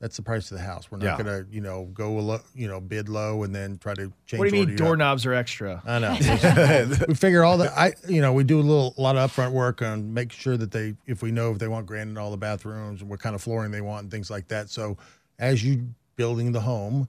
that's 0.00 0.16
the 0.16 0.22
price 0.22 0.50
of 0.50 0.56
the 0.56 0.64
house. 0.64 0.90
We're 0.90 0.98
not 0.98 1.04
Yeah. 1.18 1.22
going 1.24 1.44
to, 1.44 1.52
you 1.54 1.60
know, 1.60 1.84
go, 1.92 2.18
a 2.18 2.20
lo- 2.20 2.40
you 2.54 2.66
know, 2.68 2.80
bid 2.80 3.08
low 3.10 3.42
and 3.42 3.54
then 3.54 3.76
try 3.78 3.92
to 3.94 4.10
change 4.26 4.38
What 4.38 4.48
do 4.48 4.56
you 4.56 4.62
mean 4.62 4.70
order 4.70 4.72
up. 4.72 4.78
doorknobs 4.78 5.26
are 5.26 5.34
extra? 5.34 5.82
I 5.86 5.98
know. 5.98 6.16
we 7.08 7.14
figure 7.14 7.44
all 7.44 7.58
the 7.58 7.70
I 7.78 7.92
you 8.08 8.20
know 8.22 8.32
we 8.32 8.42
do 8.44 8.58
a 8.58 8.62
little 8.62 8.94
a 8.96 9.00
lot 9.00 9.16
of 9.16 9.30
upfront 9.30 9.52
work 9.52 9.82
on 9.82 10.12
make 10.14 10.32
sure 10.32 10.56
that 10.56 10.70
they 10.72 10.94
if 11.06 11.22
we 11.22 11.30
know 11.32 11.52
if 11.52 11.58
they 11.58 11.68
want 11.68 11.84
granite 11.86 12.10
in 12.12 12.18
all 12.18 12.30
the 12.30 12.36
bathrooms 12.38 13.02
and 13.02 13.10
what 13.10 13.20
kind 13.20 13.34
of 13.34 13.42
flooring 13.42 13.70
they 13.70 13.80
want 13.82 14.02
and 14.04 14.10
things 14.10 14.30
like 14.30 14.48
that. 14.48 14.70
So 14.70 14.96
as 15.38 15.62
you 15.64 15.88
building 16.16 16.52
the 16.52 16.60
home, 16.60 17.06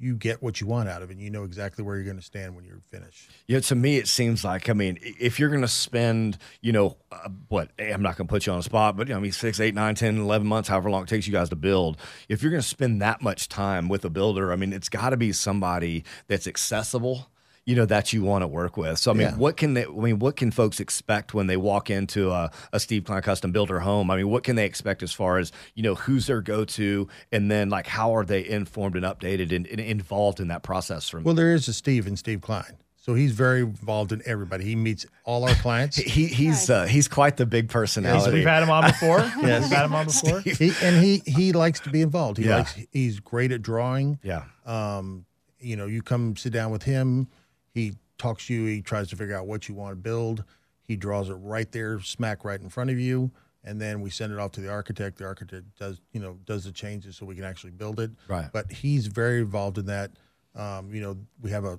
you 0.00 0.16
get 0.16 0.42
what 0.42 0.60
you 0.60 0.66
want 0.66 0.88
out 0.88 1.02
of 1.02 1.10
it. 1.10 1.14
And 1.14 1.22
you 1.22 1.30
know 1.30 1.44
exactly 1.44 1.84
where 1.84 1.96
you're 1.96 2.04
going 2.04 2.16
to 2.16 2.22
stand 2.22 2.56
when 2.56 2.64
you're 2.64 2.80
finished. 2.90 3.30
Yeah, 3.46 3.60
to 3.60 3.74
me, 3.74 3.98
it 3.98 4.08
seems 4.08 4.44
like 4.44 4.68
I 4.68 4.72
mean, 4.72 4.98
if 5.02 5.38
you're 5.38 5.50
going 5.50 5.60
to 5.62 5.68
spend, 5.68 6.38
you 6.60 6.72
know, 6.72 6.96
uh, 7.12 7.28
what 7.48 7.70
I'm 7.78 8.02
not 8.02 8.16
going 8.16 8.26
to 8.26 8.32
put 8.32 8.46
you 8.46 8.52
on 8.52 8.58
the 8.58 8.62
spot, 8.62 8.96
but 8.96 9.08
you 9.08 9.14
know, 9.14 9.18
I 9.18 9.22
mean, 9.22 9.32
six 9.32 9.60
eight 9.60 9.74
nine 9.74 9.94
ten 9.94 10.18
eleven 10.18 10.46
months, 10.46 10.68
however 10.68 10.90
long 10.90 11.02
it 11.02 11.08
takes 11.08 11.26
you 11.26 11.32
guys 11.32 11.50
to 11.50 11.56
build. 11.56 11.98
If 12.28 12.42
you're 12.42 12.50
going 12.50 12.62
to 12.62 12.68
spend 12.68 13.02
that 13.02 13.22
much 13.22 13.48
time 13.48 13.88
with 13.88 14.04
a 14.04 14.10
builder, 14.10 14.52
I 14.52 14.56
mean, 14.56 14.72
it's 14.72 14.88
got 14.88 15.10
to 15.10 15.16
be 15.16 15.32
somebody 15.32 16.04
that's 16.26 16.46
accessible. 16.46 17.30
You 17.66 17.76
know 17.76 17.84
that 17.86 18.12
you 18.12 18.22
want 18.22 18.42
to 18.42 18.48
work 18.48 18.76
with. 18.76 18.98
So 18.98 19.10
I 19.10 19.14
mean, 19.14 19.28
Yeah. 19.28 19.36
what 19.36 19.56
can 19.56 19.74
they? 19.74 19.84
I 19.84 19.88
mean, 19.88 20.18
what 20.18 20.34
can 20.34 20.50
folks 20.50 20.80
expect 20.80 21.34
when 21.34 21.46
they 21.46 21.56
walk 21.58 21.90
into 21.90 22.30
a, 22.30 22.50
a 22.72 22.80
Steve 22.80 23.04
Klein 23.04 23.22
custom 23.22 23.52
builder 23.52 23.78
home? 23.80 24.10
I 24.10 24.16
mean, 24.16 24.28
what 24.28 24.42
can 24.44 24.56
they 24.56 24.64
expect 24.64 25.02
as 25.02 25.12
far 25.12 25.38
as 25.38 25.52
you 25.74 25.82
know 25.82 25.94
who's 25.94 26.26
their 26.26 26.40
go 26.40 26.64
to, 26.64 27.06
and 27.30 27.50
then 27.50 27.68
like 27.68 27.86
how 27.86 28.14
are 28.16 28.24
they 28.24 28.44
informed 28.48 28.96
and 28.96 29.04
updated 29.04 29.54
and, 29.54 29.66
and 29.66 29.78
involved 29.78 30.40
in 30.40 30.48
that 30.48 30.62
process? 30.62 31.08
From 31.08 31.22
Well, 31.22 31.34
there 31.34 31.52
is 31.54 31.68
a 31.68 31.72
Steve 31.72 32.06
and 32.06 32.18
Steve 32.18 32.40
Klein. 32.40 32.78
So 32.96 33.14
he's 33.14 33.32
very 33.32 33.60
involved 33.60 34.12
in 34.12 34.20
everybody. 34.26 34.64
He 34.64 34.76
meets 34.76 35.06
all 35.24 35.44
our 35.48 35.54
clients. 35.54 35.96
He 36.16 36.26
he's 36.26 36.68
uh, 36.70 36.86
he's 36.86 37.08
quite 37.08 37.36
the 37.36 37.46
big 37.46 37.64
He's- 37.66 37.72
personality. 37.72 38.38
We've 38.38 38.46
had 38.46 38.62
him 38.62 38.70
on 38.70 38.84
before. 38.84 39.18
yes, 39.18 39.62
we've 39.68 39.72
had 39.72 39.84
him 39.84 39.94
on 39.94 40.06
before. 40.06 40.40
he, 40.40 40.72
and 40.82 41.04
he 41.04 41.22
he 41.26 41.52
likes 41.52 41.80
to 41.80 41.90
be 41.90 42.00
involved. 42.02 42.38
He 42.38 42.46
Yeah. 42.46 42.56
likes 42.58 42.78
he's 42.90 43.20
great 43.20 43.52
at 43.52 43.62
drawing. 43.62 44.18
yeah, 44.22 44.44
Um, 44.66 45.24
you 45.60 45.76
know, 45.76 45.86
you 45.86 46.02
come 46.02 46.36
sit 46.36 46.52
down 46.52 46.70
with 46.72 46.82
him. 46.84 47.28
He 47.72 47.94
talks 48.18 48.46
to 48.46 48.54
you. 48.54 48.66
He 48.66 48.82
tries 48.82 49.08
to 49.08 49.16
figure 49.16 49.36
out 49.36 49.46
what 49.46 49.68
you 49.68 49.74
want 49.74 49.92
to 49.92 49.96
build. 49.96 50.44
He 50.82 50.96
draws 50.96 51.30
it 51.30 51.34
right 51.34 51.70
there, 51.70 52.00
smack 52.00 52.44
right 52.44 52.60
in 52.60 52.68
front 52.68 52.90
of 52.90 52.98
you, 52.98 53.30
and 53.62 53.80
then 53.80 54.00
we 54.00 54.10
send 54.10 54.32
it 54.32 54.38
off 54.38 54.52
to 54.52 54.60
the 54.60 54.70
architect. 54.70 55.18
The 55.18 55.24
architect 55.24 55.64
does, 55.78 56.00
you 56.12 56.20
know, 56.20 56.38
does 56.44 56.64
the 56.64 56.72
changes 56.72 57.16
so 57.16 57.26
we 57.26 57.34
can 57.34 57.44
actually 57.44 57.70
build 57.70 58.00
it. 58.00 58.10
Right. 58.26 58.48
But 58.52 58.72
he's 58.72 59.06
very 59.06 59.38
involved 59.40 59.78
in 59.78 59.86
that. 59.86 60.10
Um, 60.56 60.92
you 60.92 61.00
know, 61.00 61.16
we 61.40 61.50
have 61.50 61.64
a, 61.64 61.78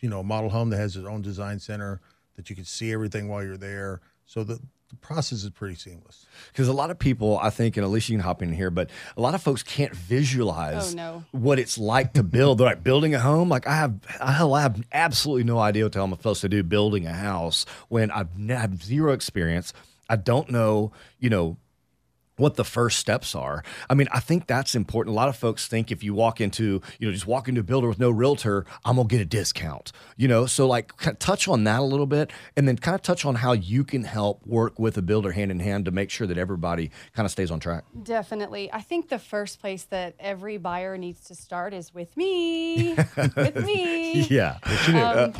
you 0.00 0.08
know, 0.08 0.20
a 0.20 0.24
model 0.24 0.50
home 0.50 0.70
that 0.70 0.78
has 0.78 0.96
its 0.96 1.06
own 1.06 1.22
design 1.22 1.60
center 1.60 2.00
that 2.34 2.50
you 2.50 2.56
can 2.56 2.64
see 2.64 2.92
everything 2.92 3.28
while 3.28 3.44
you're 3.44 3.56
there. 3.56 4.00
So 4.24 4.42
the, 4.42 4.60
the 4.88 4.96
process 4.96 5.42
is 5.42 5.50
pretty 5.50 5.74
seamless. 5.74 6.26
because 6.52 6.68
a 6.68 6.72
lot 6.72 6.90
of 6.90 6.98
people, 6.98 7.38
I 7.42 7.50
think, 7.50 7.76
and 7.76 7.84
at 7.84 7.90
least 7.90 8.08
you 8.08 8.16
can 8.16 8.24
hop 8.24 8.40
in 8.42 8.52
here, 8.52 8.70
but 8.70 8.88
a 9.16 9.20
lot 9.20 9.34
of 9.34 9.42
folks 9.42 9.62
can't 9.62 9.94
visualize 9.94 10.92
Oh, 10.94 10.96
no. 10.96 11.24
what 11.32 11.58
it's 11.58 11.76
like 11.78 12.12
to 12.14 12.22
build. 12.22 12.58
They're 12.58 12.66
like 12.68 12.82
building 12.84 13.14
a 13.14 13.20
home. 13.20 13.48
Like 13.48 13.66
I 13.66 13.74
have, 13.76 14.04
hell, 14.06 14.54
I 14.54 14.62
have 14.62 14.82
absolutely 14.92 15.44
no 15.44 15.58
idea 15.58 15.84
what 15.84 15.96
I'm 15.96 16.10
supposed 16.12 16.40
to 16.42 16.48
do 16.48 16.62
building 16.62 17.06
a 17.06 17.12
house 17.12 17.66
when 17.88 18.10
I've 18.10 18.28
n- 18.38 18.48
have 18.48 18.82
zero 18.82 19.12
experience. 19.12 19.72
I 20.08 20.16
don't 20.16 20.50
know, 20.50 20.92
you 21.18 21.30
know, 21.30 21.56
what 22.36 22.54
the 22.56 22.64
first 22.64 22.98
steps 22.98 23.34
are. 23.34 23.64
I 23.88 23.94
mean, 23.94 24.08
I 24.12 24.20
think 24.20 24.46
that's 24.46 24.74
important. 24.74 25.14
A 25.14 25.16
lot 25.16 25.28
of 25.28 25.36
folks 25.36 25.66
think 25.66 25.90
if 25.90 26.02
you 26.02 26.14
walk 26.14 26.40
into, 26.40 26.82
you 26.98 27.08
know, 27.08 27.12
just 27.12 27.26
walk 27.26 27.48
into 27.48 27.60
a 27.60 27.64
builder 27.64 27.88
with 27.88 27.98
no 27.98 28.10
realtor, 28.10 28.64
I'm 28.84 28.96
gonna 28.96 29.08
get 29.08 29.20
a 29.20 29.24
discount. 29.24 29.92
You 30.16 30.28
know, 30.28 30.46
so 30.46 30.66
like 30.66 30.96
kind 30.96 31.14
of 31.14 31.18
touch 31.18 31.48
on 31.48 31.64
that 31.64 31.80
a 31.80 31.84
little 31.84 32.06
bit, 32.06 32.30
and 32.56 32.68
then 32.68 32.76
kind 32.76 32.94
of 32.94 33.02
touch 33.02 33.24
on 33.24 33.36
how 33.36 33.52
you 33.52 33.84
can 33.84 34.04
help 34.04 34.46
work 34.46 34.78
with 34.78 34.96
a 34.96 35.02
builder 35.02 35.32
hand 35.32 35.50
in 35.50 35.60
hand 35.60 35.84
to 35.86 35.90
make 35.90 36.10
sure 36.10 36.26
that 36.26 36.38
everybody 36.38 36.90
kind 37.14 37.24
of 37.24 37.30
stays 37.32 37.50
on 37.50 37.60
track. 37.60 37.84
Definitely. 38.02 38.72
I 38.72 38.80
think 38.80 39.08
the 39.08 39.18
first 39.18 39.60
place 39.60 39.84
that 39.84 40.14
every 40.18 40.58
buyer 40.58 40.98
needs 40.98 41.20
to 41.24 41.34
start 41.34 41.72
is 41.74 41.94
with 41.94 42.16
me. 42.16 42.94
with 43.36 43.64
me. 43.64 44.22
Yeah, 44.22 44.58
Um, 44.88 45.32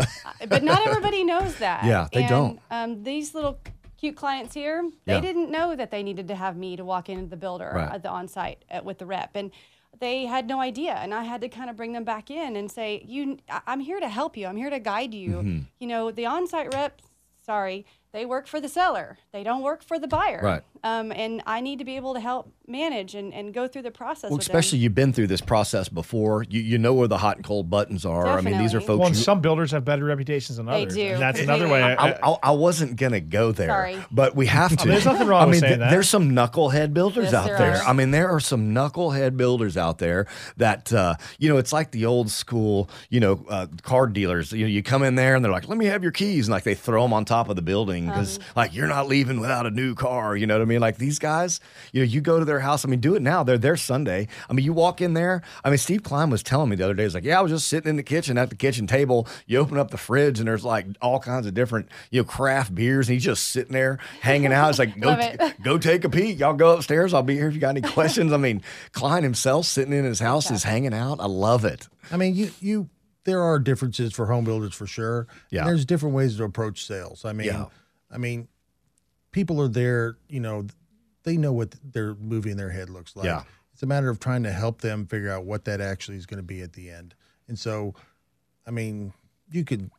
but 0.48 0.62
not 0.62 0.86
everybody 0.86 1.24
knows 1.24 1.56
that. 1.56 1.76
Yeah, 1.86 2.08
they 2.12 2.22
and, 2.22 2.28
don't. 2.28 2.60
Um, 2.70 3.02
these 3.04 3.34
little 3.34 3.58
cute 3.96 4.16
clients 4.16 4.54
here, 4.54 4.90
they 5.04 5.14
Yeah. 5.14 5.20
didn't 5.20 5.50
know 5.50 5.74
that 5.76 5.90
they 5.90 6.02
needed 6.02 6.28
to 6.28 6.34
have 6.34 6.56
me 6.56 6.76
to 6.76 6.84
walk 6.84 7.08
into 7.08 7.26
the 7.26 7.36
builder 7.36 7.72
Right. 7.74 7.92
at 7.94 8.02
the 8.02 8.08
on-site 8.10 8.64
uh, 8.70 8.80
with 8.84 8.98
the 8.98 9.06
rep, 9.06 9.34
and 9.34 9.50
they 9.98 10.26
had 10.26 10.46
no 10.46 10.60
idea. 10.60 10.94
And 10.94 11.14
I 11.14 11.24
had 11.24 11.40
to 11.40 11.48
kind 11.48 11.70
of 11.70 11.76
bring 11.76 11.92
them 11.92 12.04
back 12.04 12.30
in 12.30 12.54
and 12.56 12.70
say, 12.70 13.02
"You, 13.06 13.38
I'm 13.66 13.80
here 13.80 13.98
to 14.00 14.08
help 14.08 14.36
you. 14.36 14.46
I'm 14.46 14.56
here 14.56 14.70
to 14.70 14.78
guide 14.80 15.14
you. 15.14 15.30
Mm-hmm. 15.30 15.58
You 15.80 15.86
know, 15.86 16.10
the 16.10 16.26
on-site 16.26 16.72
rep. 16.74 17.00
Sorry." 17.40 17.86
They 18.16 18.24
work 18.24 18.46
for 18.46 18.60
the 18.62 18.68
seller. 18.68 19.18
They 19.32 19.42
don't 19.44 19.62
work 19.62 19.82
for 19.84 19.98
the 19.98 20.08
buyer. 20.08 20.40
Right. 20.42 20.62
Um, 20.82 21.10
and 21.12 21.42
I 21.46 21.60
need 21.60 21.80
to 21.80 21.84
be 21.84 21.96
able 21.96 22.14
to 22.14 22.20
help 22.20 22.50
manage 22.68 23.14
and, 23.14 23.34
and 23.34 23.52
go 23.52 23.66
through 23.68 23.82
the 23.82 23.90
process. 23.90 24.30
Well, 24.30 24.38
with 24.38 24.46
especially 24.46 24.78
them. 24.78 24.84
you've 24.84 24.94
been 24.94 25.12
through 25.12 25.26
this 25.26 25.40
process 25.40 25.88
before. 25.88 26.44
You 26.48 26.60
you 26.62 26.78
know 26.78 26.94
where 26.94 27.08
the 27.08 27.18
hot 27.18 27.36
and 27.36 27.44
cold 27.44 27.68
buttons 27.68 28.06
are. 28.06 28.26
I 28.26 28.40
mean, 28.40 28.56
these 28.58 28.74
are 28.74 28.80
folks. 28.80 28.98
Well, 28.98 29.08
and 29.08 29.16
you- 29.16 29.22
some 29.22 29.40
builders 29.40 29.72
have 29.72 29.84
better 29.84 30.04
reputations 30.04 30.56
than 30.56 30.68
others 30.68 30.94
They 30.94 31.08
others. 31.08 31.10
do. 31.10 31.14
And 31.14 31.22
that's 31.22 31.40
another 31.40 31.68
way. 31.68 31.82
I, 31.82 31.94
I, 31.94 32.30
I, 32.32 32.36
I 32.44 32.50
wasn't 32.52 32.96
gonna 32.96 33.20
go 33.20 33.52
there, 33.52 33.68
Sorry. 33.68 33.98
but 34.10 34.34
we 34.34 34.46
have 34.46 34.74
to. 34.76 34.88
there's 34.88 35.04
nothing 35.04 35.26
wrong 35.26 35.42
I 35.42 35.46
with 35.46 35.52
mean, 35.54 35.60
saying 35.60 35.70
th- 35.72 35.78
that. 35.80 35.90
there's 35.90 36.08
some 36.08 36.30
knucklehead 36.30 36.94
builders 36.94 37.26
Yes, 37.26 37.34
out 37.34 37.46
there 37.48 37.58
there. 37.58 37.76
are. 37.82 37.82
I 37.88 37.92
mean, 37.92 38.12
there 38.12 38.28
are 38.30 38.40
some 38.40 38.72
knucklehead 38.74 39.36
builders 39.36 39.76
out 39.76 39.98
there 39.98 40.26
that 40.56 40.92
uh, 40.92 41.16
you 41.38 41.48
know. 41.50 41.56
It's 41.58 41.72
like 41.72 41.90
the 41.90 42.06
old 42.06 42.30
school, 42.30 42.88
you 43.10 43.20
know, 43.20 43.44
uh, 43.50 43.66
car 43.82 44.06
dealers. 44.06 44.52
You 44.52 44.62
know, 44.62 44.70
you 44.70 44.82
come 44.82 45.02
in 45.02 45.16
there 45.16 45.34
and 45.34 45.44
they're 45.44 45.52
like, 45.52 45.68
"Let 45.68 45.76
me 45.78 45.86
have 45.86 46.02
your 46.02 46.12
keys," 46.12 46.46
and 46.46 46.52
like 46.52 46.62
they 46.64 46.74
throw 46.74 47.02
them 47.02 47.12
on 47.12 47.24
top 47.24 47.48
of 47.48 47.56
the 47.56 47.62
building 47.62 48.05
Um, 48.08 48.14
because 48.14 48.38
like 48.54 48.74
you're 48.74 48.86
not 48.88 49.08
leaving 49.08 49.40
without 49.40 49.66
a 49.66 49.70
new 49.70 49.94
car. 49.94 50.36
You 50.36 50.46
know 50.46 50.54
what 50.54 50.62
I 50.62 50.66
mean? 50.66 50.80
Like 50.80 50.98
these 50.98 51.18
guys, 51.18 51.60
you 51.92 52.00
know, 52.00 52.06
you 52.06 52.20
go 52.20 52.38
to 52.38 52.44
their 52.44 52.60
house. 52.60 52.84
I 52.84 52.88
mean, 52.88 53.00
do 53.00 53.14
it 53.14 53.22
now. 53.22 53.42
They're 53.42 53.58
there 53.58 53.76
Sunday. 53.76 54.28
I 54.48 54.52
mean, 54.52 54.64
you 54.64 54.72
walk 54.72 55.00
in 55.00 55.14
there. 55.14 55.42
I 55.64 55.70
mean, 55.70 55.78
Steve 55.78 56.02
Klein 56.02 56.30
was 56.30 56.42
telling 56.42 56.68
me 56.70 56.76
the 56.76 56.84
other 56.84 56.94
day. 56.94 57.02
He's 57.04 57.14
like, 57.14 57.24
"Yeah, 57.24 57.38
I 57.38 57.42
was 57.42 57.52
just 57.52 57.68
sitting 57.68 57.88
in 57.90 57.96
the 57.96 58.02
kitchen 58.02 58.38
at 58.38 58.50
the 58.50 58.56
kitchen 58.56 58.86
table. 58.86 59.26
You 59.46 59.58
open 59.58 59.78
up 59.78 59.90
the 59.90 59.98
fridge 59.98 60.38
and 60.38 60.48
there's 60.48 60.64
like 60.64 60.86
all 61.00 61.20
kinds 61.20 61.46
of 61.46 61.54
different, 61.54 61.88
you 62.10 62.20
know, 62.22 62.24
craft 62.24 62.74
beers, 62.74 63.08
and 63.08 63.14
he's 63.14 63.24
just 63.24 63.48
sitting 63.48 63.72
there 63.72 63.98
hanging 64.20 64.52
out. 64.52 64.70
It's 64.70 64.78
like, 64.78 64.98
go, 65.00 65.16
t- 65.16 65.54
go 65.62 65.78
take 65.78 66.04
a 66.04 66.10
peek. 66.10 66.38
Y'all 66.38 66.54
go 66.54 66.74
upstairs. 66.76 67.14
I'll 67.14 67.22
be 67.22 67.34
here 67.34 67.48
if 67.48 67.54
you 67.54 67.60
got 67.60 67.70
any 67.76 67.80
questions. 67.92 68.32
I 68.32 68.36
mean, 68.36 68.62
Klein 68.92 69.22
himself 69.22 69.66
sitting 69.66 69.92
in 69.92 70.04
his 70.04 70.20
house 70.20 70.50
is 70.50 70.62
hanging 70.64 70.94
out. 70.94 71.20
I 71.20 71.26
love 71.26 71.64
it. 71.64 71.88
I 72.10 72.16
mean, 72.16 72.34
you 72.34 72.50
you 72.60 72.88
there 73.24 73.42
are 73.42 73.58
differences 73.58 74.12
for 74.12 74.26
home 74.26 74.44
builders 74.44 74.72
for 74.74 74.86
sure. 74.86 75.26
Yeah. 75.50 75.60
And 75.62 75.68
there's 75.70 75.84
different 75.84 76.14
ways 76.14 76.36
to 76.36 76.44
approach 76.44 76.86
sales. 76.86 77.24
I 77.24 77.32
mean, 77.32 77.48
Yeah. 77.48 77.64
I 78.10 78.18
mean, 78.18 78.48
people 79.32 79.60
are 79.60 79.68
there. 79.68 80.16
You 80.28 80.40
know, 80.40 80.66
they 81.24 81.36
know 81.36 81.52
what 81.52 81.74
their 81.82 82.14
movie 82.14 82.50
in 82.50 82.56
their 82.56 82.70
head 82.70 82.88
looks 82.90 83.16
like. 83.16 83.26
Yeah. 83.26 83.42
It's 83.72 83.82
a 83.82 83.86
matter 83.86 84.08
of 84.08 84.18
trying 84.18 84.42
to 84.44 84.52
help 84.52 84.80
them 84.80 85.06
figure 85.06 85.30
out 85.30 85.44
what 85.44 85.66
that 85.66 85.82
actually 85.82 86.16
is 86.16 86.24
going 86.24 86.38
to 86.38 86.42
be 86.42 86.62
at 86.62 86.72
the 86.72 86.88
end. 86.90 87.14
And 87.46 87.58
so, 87.58 87.94
I 88.66 88.70
mean, 88.70 89.12
you 89.50 89.64
could, 89.64 89.90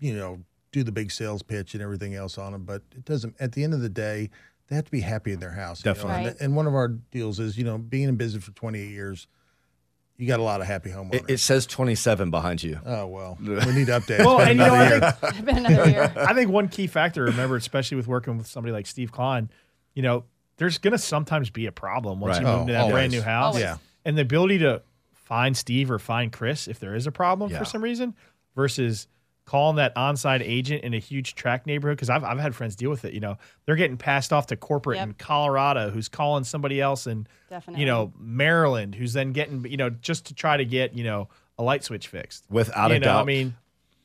you 0.00 0.14
know, 0.14 0.40
do 0.72 0.82
the 0.82 0.90
big 0.90 1.12
sales 1.12 1.42
pitch 1.42 1.74
and 1.74 1.82
everything 1.82 2.14
else 2.14 2.36
on 2.36 2.52
them, 2.52 2.64
but 2.64 2.82
it 2.96 3.04
doesn't. 3.04 3.36
At 3.38 3.52
the 3.52 3.62
end 3.62 3.74
of 3.74 3.80
the 3.80 3.88
day, 3.88 4.30
they 4.66 4.74
have 4.74 4.86
to 4.86 4.90
be 4.90 5.00
happy 5.00 5.32
in 5.32 5.38
their 5.38 5.52
house. 5.52 5.84
you 5.84 5.90
know? 5.90 5.94
Definitely. 5.94 6.30
And, 6.30 6.40
and 6.40 6.56
one 6.56 6.66
of 6.66 6.74
our 6.74 6.88
deals 6.88 7.38
is, 7.38 7.56
you 7.56 7.64
know, 7.64 7.78
being 7.78 8.08
in 8.08 8.16
business 8.16 8.42
for 8.42 8.52
28 8.52 8.88
years, 8.90 9.28
you 10.22 10.28
got 10.28 10.40
a 10.40 10.42
lot 10.44 10.60
of 10.60 10.66
happy 10.68 10.90
homeowners. 10.90 11.14
It, 11.14 11.24
it 11.28 11.38
says 11.38 11.66
27 11.66 12.30
behind 12.30 12.62
you. 12.62 12.78
Oh 12.86 13.06
well, 13.08 13.36
we 13.42 13.48
need 13.54 13.86
to 13.86 13.98
update. 14.00 14.20
well, 14.24 14.40
and 14.40 14.50
you 14.50 14.54
know, 14.66 14.72
another 14.74 15.16
I 15.22 15.30
think 15.32 15.44
been 15.44 15.58
another 15.66 15.90
year. 15.90 16.12
I 16.16 16.32
think 16.34 16.50
one 16.50 16.68
key 16.68 16.86
factor, 16.86 17.24
remember, 17.24 17.56
especially 17.56 17.96
with 17.96 18.06
working 18.06 18.38
with 18.38 18.46
somebody 18.46 18.72
like 18.72 18.86
Steve 18.86 19.10
Klein, 19.12 19.50
you 19.94 20.02
know, 20.02 20.24
there's 20.58 20.78
going 20.78 20.92
to 20.92 20.98
sometimes 20.98 21.50
be 21.50 21.66
a 21.66 21.72
problem 21.72 22.20
once 22.20 22.36
Right. 22.36 22.42
you 22.42 22.46
move 22.46 22.56
Oh, 22.56 22.60
into 22.62 22.72
that 22.74 22.80
always. 22.82 22.92
brand 22.92 23.12
new 23.12 23.22
house. 23.22 23.46
Always. 23.54 23.62
Yeah. 23.62 23.76
And 24.04 24.16
the 24.16 24.22
ability 24.22 24.58
to 24.58 24.82
find 25.12 25.56
Steve 25.56 25.90
or 25.90 25.98
find 25.98 26.30
Chris 26.32 26.68
if 26.68 26.78
there 26.78 26.94
is 26.94 27.06
a 27.06 27.12
problem 27.12 27.50
Yeah. 27.50 27.58
for 27.58 27.64
some 27.64 27.82
reason 27.82 28.14
versus 28.54 29.08
calling 29.44 29.76
that 29.76 29.96
on-site 29.96 30.40
agent 30.42 30.84
in 30.84 30.94
a 30.94 30.98
huge 30.98 31.34
track 31.34 31.66
neighborhood 31.66 31.96
because 31.96 32.08
I've, 32.10 32.22
I've 32.22 32.38
had 32.38 32.54
friends 32.54 32.76
deal 32.76 32.90
with 32.90 33.04
it 33.04 33.12
you 33.12 33.20
know 33.20 33.38
they're 33.66 33.76
getting 33.76 33.96
passed 33.96 34.32
off 34.32 34.46
to 34.48 34.56
corporate 34.56 34.98
Yep. 34.98 35.08
in 35.08 35.14
colorado 35.14 35.90
who's 35.90 36.08
calling 36.08 36.44
somebody 36.44 36.80
else 36.80 37.06
in 37.08 37.26
Definitely. 37.50 37.80
you 37.80 37.86
know 37.86 38.12
maryland 38.18 38.94
who's 38.94 39.12
then 39.14 39.32
getting 39.32 39.64
you 39.68 39.76
know 39.76 39.90
just 39.90 40.26
to 40.26 40.34
try 40.34 40.56
to 40.56 40.64
get 40.64 40.94
you 40.94 41.02
know 41.04 41.28
a 41.58 41.62
light 41.62 41.82
switch 41.84 42.06
fixed 42.08 42.44
Without 42.50 42.90
you 42.90 42.96
a 42.96 43.00
know 43.00 43.04
doubt. 43.06 43.20
i 43.22 43.24
mean 43.24 43.54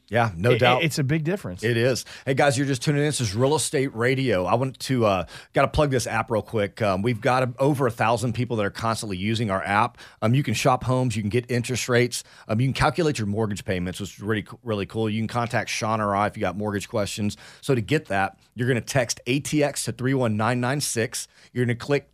Yeah, 0.09 0.31
no 0.37 0.51
it- 0.51 0.59
doubt. 0.59 0.83
it's 0.83 0.99
a 0.99 1.03
big 1.03 1.23
difference 1.25 1.63
It 1.63 1.75
is. 1.75 2.05
Hey 2.25 2.33
guys, 2.33 2.57
you're 2.57 2.65
just 2.67 2.81
tuning 2.81 3.01
in. 3.01 3.07
This 3.07 3.19
is 3.19 3.35
Real 3.35 3.55
Estate 3.55 3.93
Radio. 3.93 4.45
I 4.45 4.55
want 4.55 4.79
to 4.79 5.05
uh, 5.05 5.25
got 5.53 5.63
to 5.63 5.67
plug 5.67 5.91
this 5.91 6.07
app 6.07 6.31
real 6.31 6.41
quick. 6.41 6.81
Um, 6.81 7.01
we've 7.01 7.19
got 7.19 7.43
uh, 7.43 7.47
over 7.59 7.87
a 7.87 7.91
thousand 7.91 8.33
people 8.33 8.55
that 8.57 8.65
are 8.65 8.69
constantly 8.71 9.17
using 9.17 9.51
our 9.51 9.61
app. 9.63 9.97
Um, 10.21 10.33
you 10.33 10.43
can 10.43 10.53
shop 10.53 10.85
homes, 10.85 11.15
you 11.17 11.21
can 11.23 11.29
get 11.29 11.49
interest 11.51 11.89
rates, 11.89 12.23
um, 12.47 12.61
you 12.61 12.67
can 12.67 12.73
calculate 12.73 13.19
your 13.19 13.27
mortgage 13.27 13.65
payments, 13.65 13.99
which 13.99 14.11
is 14.13 14.19
really 14.21 14.45
really 14.63 14.85
cool. 14.85 15.09
You 15.09 15.19
can 15.19 15.27
contact 15.27 15.69
Sean 15.69 15.99
or 15.99 16.15
I 16.15 16.27
if 16.27 16.37
you 16.37 16.41
got 16.41 16.57
mortgage 16.57 16.87
questions. 16.87 17.35
So 17.59 17.75
to 17.75 17.81
get 17.81 18.05
that, 18.05 18.37
you're 18.55 18.67
going 18.67 18.81
to 18.81 18.87
text 18.87 19.19
ATX 19.27 19.83
to 19.85 19.91
three 19.91 20.13
one 20.13 20.37
nine 20.37 20.61
nine 20.61 20.79
six. 20.79 21.27
You're 21.51 21.65
going 21.65 21.77
to 21.77 21.85
click 21.85 22.09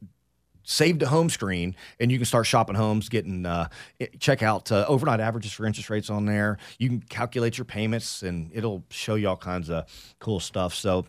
save 0.63 0.99
to 0.99 1.07
home 1.07 1.29
screen 1.29 1.75
and 1.99 2.11
you 2.11 2.17
can 2.17 2.25
start 2.25 2.45
shopping 2.45 2.75
homes 2.75 3.09
getting 3.09 3.45
uh, 3.45 3.67
check 4.19 4.41
out 4.41 4.71
uh, 4.71 4.85
overnight 4.87 5.19
averages 5.19 5.51
for 5.51 5.65
interest 5.65 5.89
rates 5.89 6.09
on 6.09 6.25
there 6.25 6.57
you 6.79 6.89
can 6.89 6.99
calculate 7.01 7.57
your 7.57 7.65
payments 7.65 8.23
and 8.23 8.49
it'll 8.53 8.83
show 8.89 9.15
you 9.15 9.27
all 9.27 9.37
kinds 9.37 9.69
of 9.69 9.85
cool 10.19 10.39
stuff 10.39 10.73
so 10.73 11.05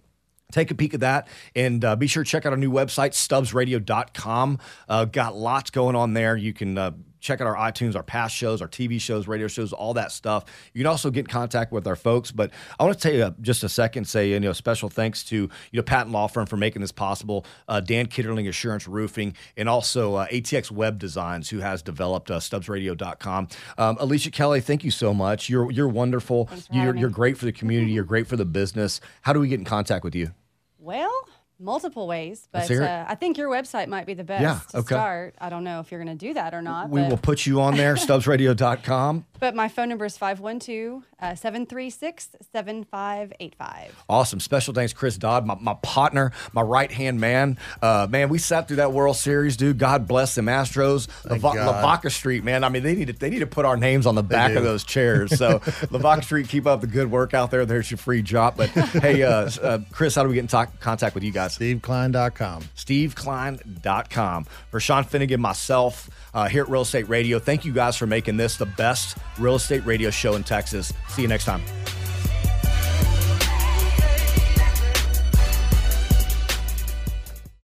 Take 0.52 0.70
a 0.70 0.74
peek 0.74 0.94
at 0.94 1.00
that 1.00 1.26
and 1.56 1.84
uh, 1.84 1.96
be 1.96 2.06
sure 2.06 2.22
to 2.22 2.30
check 2.30 2.46
out 2.46 2.52
our 2.52 2.56
new 2.56 2.70
website, 2.70 3.10
stubbsradio.com. 3.10 4.58
Uh, 4.88 5.04
got 5.06 5.34
lots 5.34 5.70
going 5.70 5.96
on 5.96 6.12
there. 6.12 6.36
You 6.36 6.52
can 6.52 6.78
uh, 6.78 6.92
check 7.24 7.40
out 7.40 7.46
our 7.46 7.56
iTunes, 7.56 7.96
our 7.96 8.02
past 8.02 8.36
shows, 8.36 8.60
our 8.60 8.68
TV 8.68 9.00
shows, 9.00 9.26
radio 9.26 9.48
shows, 9.48 9.72
all 9.72 9.94
that 9.94 10.12
stuff. 10.12 10.44
You 10.72 10.80
can 10.80 10.86
also 10.86 11.10
get 11.10 11.20
in 11.20 11.26
contact 11.26 11.72
with 11.72 11.86
our 11.86 11.96
folks. 11.96 12.30
But 12.30 12.50
I 12.78 12.84
want 12.84 12.98
to 12.98 13.08
take 13.08 13.20
a, 13.20 13.34
just 13.40 13.64
a 13.64 13.68
second, 13.68 14.04
say 14.04 14.30
you 14.30 14.40
know 14.40 14.52
special 14.52 14.88
thanks 14.88 15.24
to 15.24 15.36
you 15.36 15.50
know 15.72 15.82
Patent 15.82 16.12
Law 16.12 16.28
Firm 16.28 16.46
for 16.46 16.56
making 16.56 16.82
this 16.82 16.92
possible, 16.92 17.44
uh, 17.66 17.80
Dan 17.80 18.06
Kitterling 18.06 18.48
Assurance 18.48 18.86
Roofing, 18.86 19.34
and 19.56 19.68
also 19.68 20.16
uh, 20.16 20.26
ATX 20.28 20.70
Web 20.70 20.98
Designs, 20.98 21.48
who 21.48 21.58
has 21.58 21.82
developed 21.82 22.30
uh, 22.30 22.38
StubbsRadio.com. 22.38 23.48
Um, 23.78 23.96
Alicia 23.98 24.30
Kelly, 24.30 24.60
thank 24.60 24.84
you 24.84 24.90
so 24.90 25.14
much. 25.14 25.48
You're 25.48 25.70
you're 25.72 25.88
wonderful. 25.88 26.50
You're 26.70 26.94
you're 26.94 27.10
great 27.10 27.38
for 27.38 27.46
the 27.46 27.52
community. 27.52 27.92
You're 27.92 28.04
great 28.04 28.26
for 28.26 28.36
the 28.36 28.44
business. 28.44 29.00
How 29.22 29.32
do 29.32 29.40
we 29.40 29.48
get 29.48 29.58
in 29.58 29.64
contact 29.64 30.04
with 30.04 30.14
you? 30.14 30.32
Well, 30.78 31.26
multiple 31.58 32.06
ways, 32.06 32.48
but 32.52 32.70
uh, 32.70 33.04
I 33.08 33.14
think 33.14 33.38
your 33.38 33.48
website 33.48 33.88
might 33.88 34.06
be 34.06 34.14
the 34.14 34.24
best 34.24 34.42
Yeah, 34.42 34.60
to 34.70 34.78
okay. 34.78 34.94
start. 34.94 35.34
I 35.40 35.48
don't 35.48 35.64
know 35.64 35.80
if 35.80 35.90
you're 35.90 36.02
going 36.02 36.16
to 36.16 36.26
do 36.26 36.34
that 36.34 36.52
or 36.54 36.62
not. 36.62 36.90
We 36.90 37.00
but, 37.02 37.10
will 37.10 37.16
put 37.16 37.46
you 37.46 37.60
on 37.60 37.76
there, 37.76 37.94
StubbsRadio.com. 37.96 39.24
but 39.38 39.54
my 39.54 39.68
phone 39.68 39.88
number 39.88 40.04
is 40.04 40.18
512 40.18 41.04
uh, 41.20 41.34
736 41.34 42.30
7585. 42.52 44.04
Awesome. 44.08 44.40
Special 44.40 44.74
thanks, 44.74 44.92
Chris 44.92 45.16
Dodd, 45.16 45.46
my, 45.46 45.54
my 45.54 45.74
partner, 45.82 46.32
my 46.52 46.62
right 46.62 46.90
hand 46.90 47.20
man. 47.20 47.58
Uh, 47.80 48.06
man, 48.10 48.28
we 48.28 48.38
sat 48.38 48.66
through 48.68 48.76
that 48.78 48.92
World 48.92 49.16
Series, 49.16 49.56
dude. 49.56 49.78
God 49.78 50.06
bless 50.08 50.34
them 50.34 50.46
Astros. 50.46 51.06
Thank 51.06 51.42
Lava- 51.42 51.56
God. 51.58 51.66
Lavaca 51.76 52.10
Street, 52.10 52.44
man. 52.44 52.64
I 52.64 52.68
mean, 52.68 52.82
they 52.82 52.94
need 52.94 53.06
to 53.06 53.12
they 53.12 53.30
need 53.30 53.38
to 53.40 53.46
put 53.46 53.64
our 53.64 53.76
names 53.76 54.06
on 54.06 54.14
the 54.14 54.22
back 54.22 54.54
of 54.54 54.64
those 54.64 54.84
chairs. 54.84 55.36
So 55.38 55.60
Lavaca 55.90 56.22
Street, 56.22 56.48
keep 56.48 56.66
up 56.66 56.80
the 56.80 56.86
good 56.86 57.10
work 57.10 57.32
out 57.34 57.50
there. 57.50 57.64
There's 57.64 57.90
your 57.90 57.98
free 57.98 58.22
drop. 58.22 58.56
But 58.56 58.70
hey, 58.70 59.22
uh, 59.22 59.50
uh, 59.62 59.78
Chris, 59.92 60.14
how 60.14 60.22
do 60.22 60.28
we 60.28 60.34
get 60.34 60.40
in 60.40 60.48
to- 60.48 60.68
contact 60.80 61.14
with 61.14 61.24
you 61.24 61.32
guys? 61.32 61.43
SteveKlein.com. 61.50 62.62
SteveKlein.com. 62.76 64.44
For 64.70 64.80
Sean 64.80 65.04
Finnegan, 65.04 65.40
myself, 65.40 66.10
uh, 66.34 66.48
here 66.48 66.64
at 66.64 66.68
Real 66.68 66.82
Estate 66.82 67.08
Radio, 67.08 67.38
thank 67.38 67.64
you 67.64 67.72
guys 67.72 67.96
for 67.96 68.06
making 68.06 68.36
this 68.36 68.56
the 68.56 68.66
best 68.66 69.16
real 69.38 69.56
estate 69.56 69.84
radio 69.86 70.10
show 70.10 70.34
in 70.34 70.44
Texas. 70.44 70.92
See 71.08 71.22
you 71.22 71.28
next 71.28 71.44
time. 71.44 71.62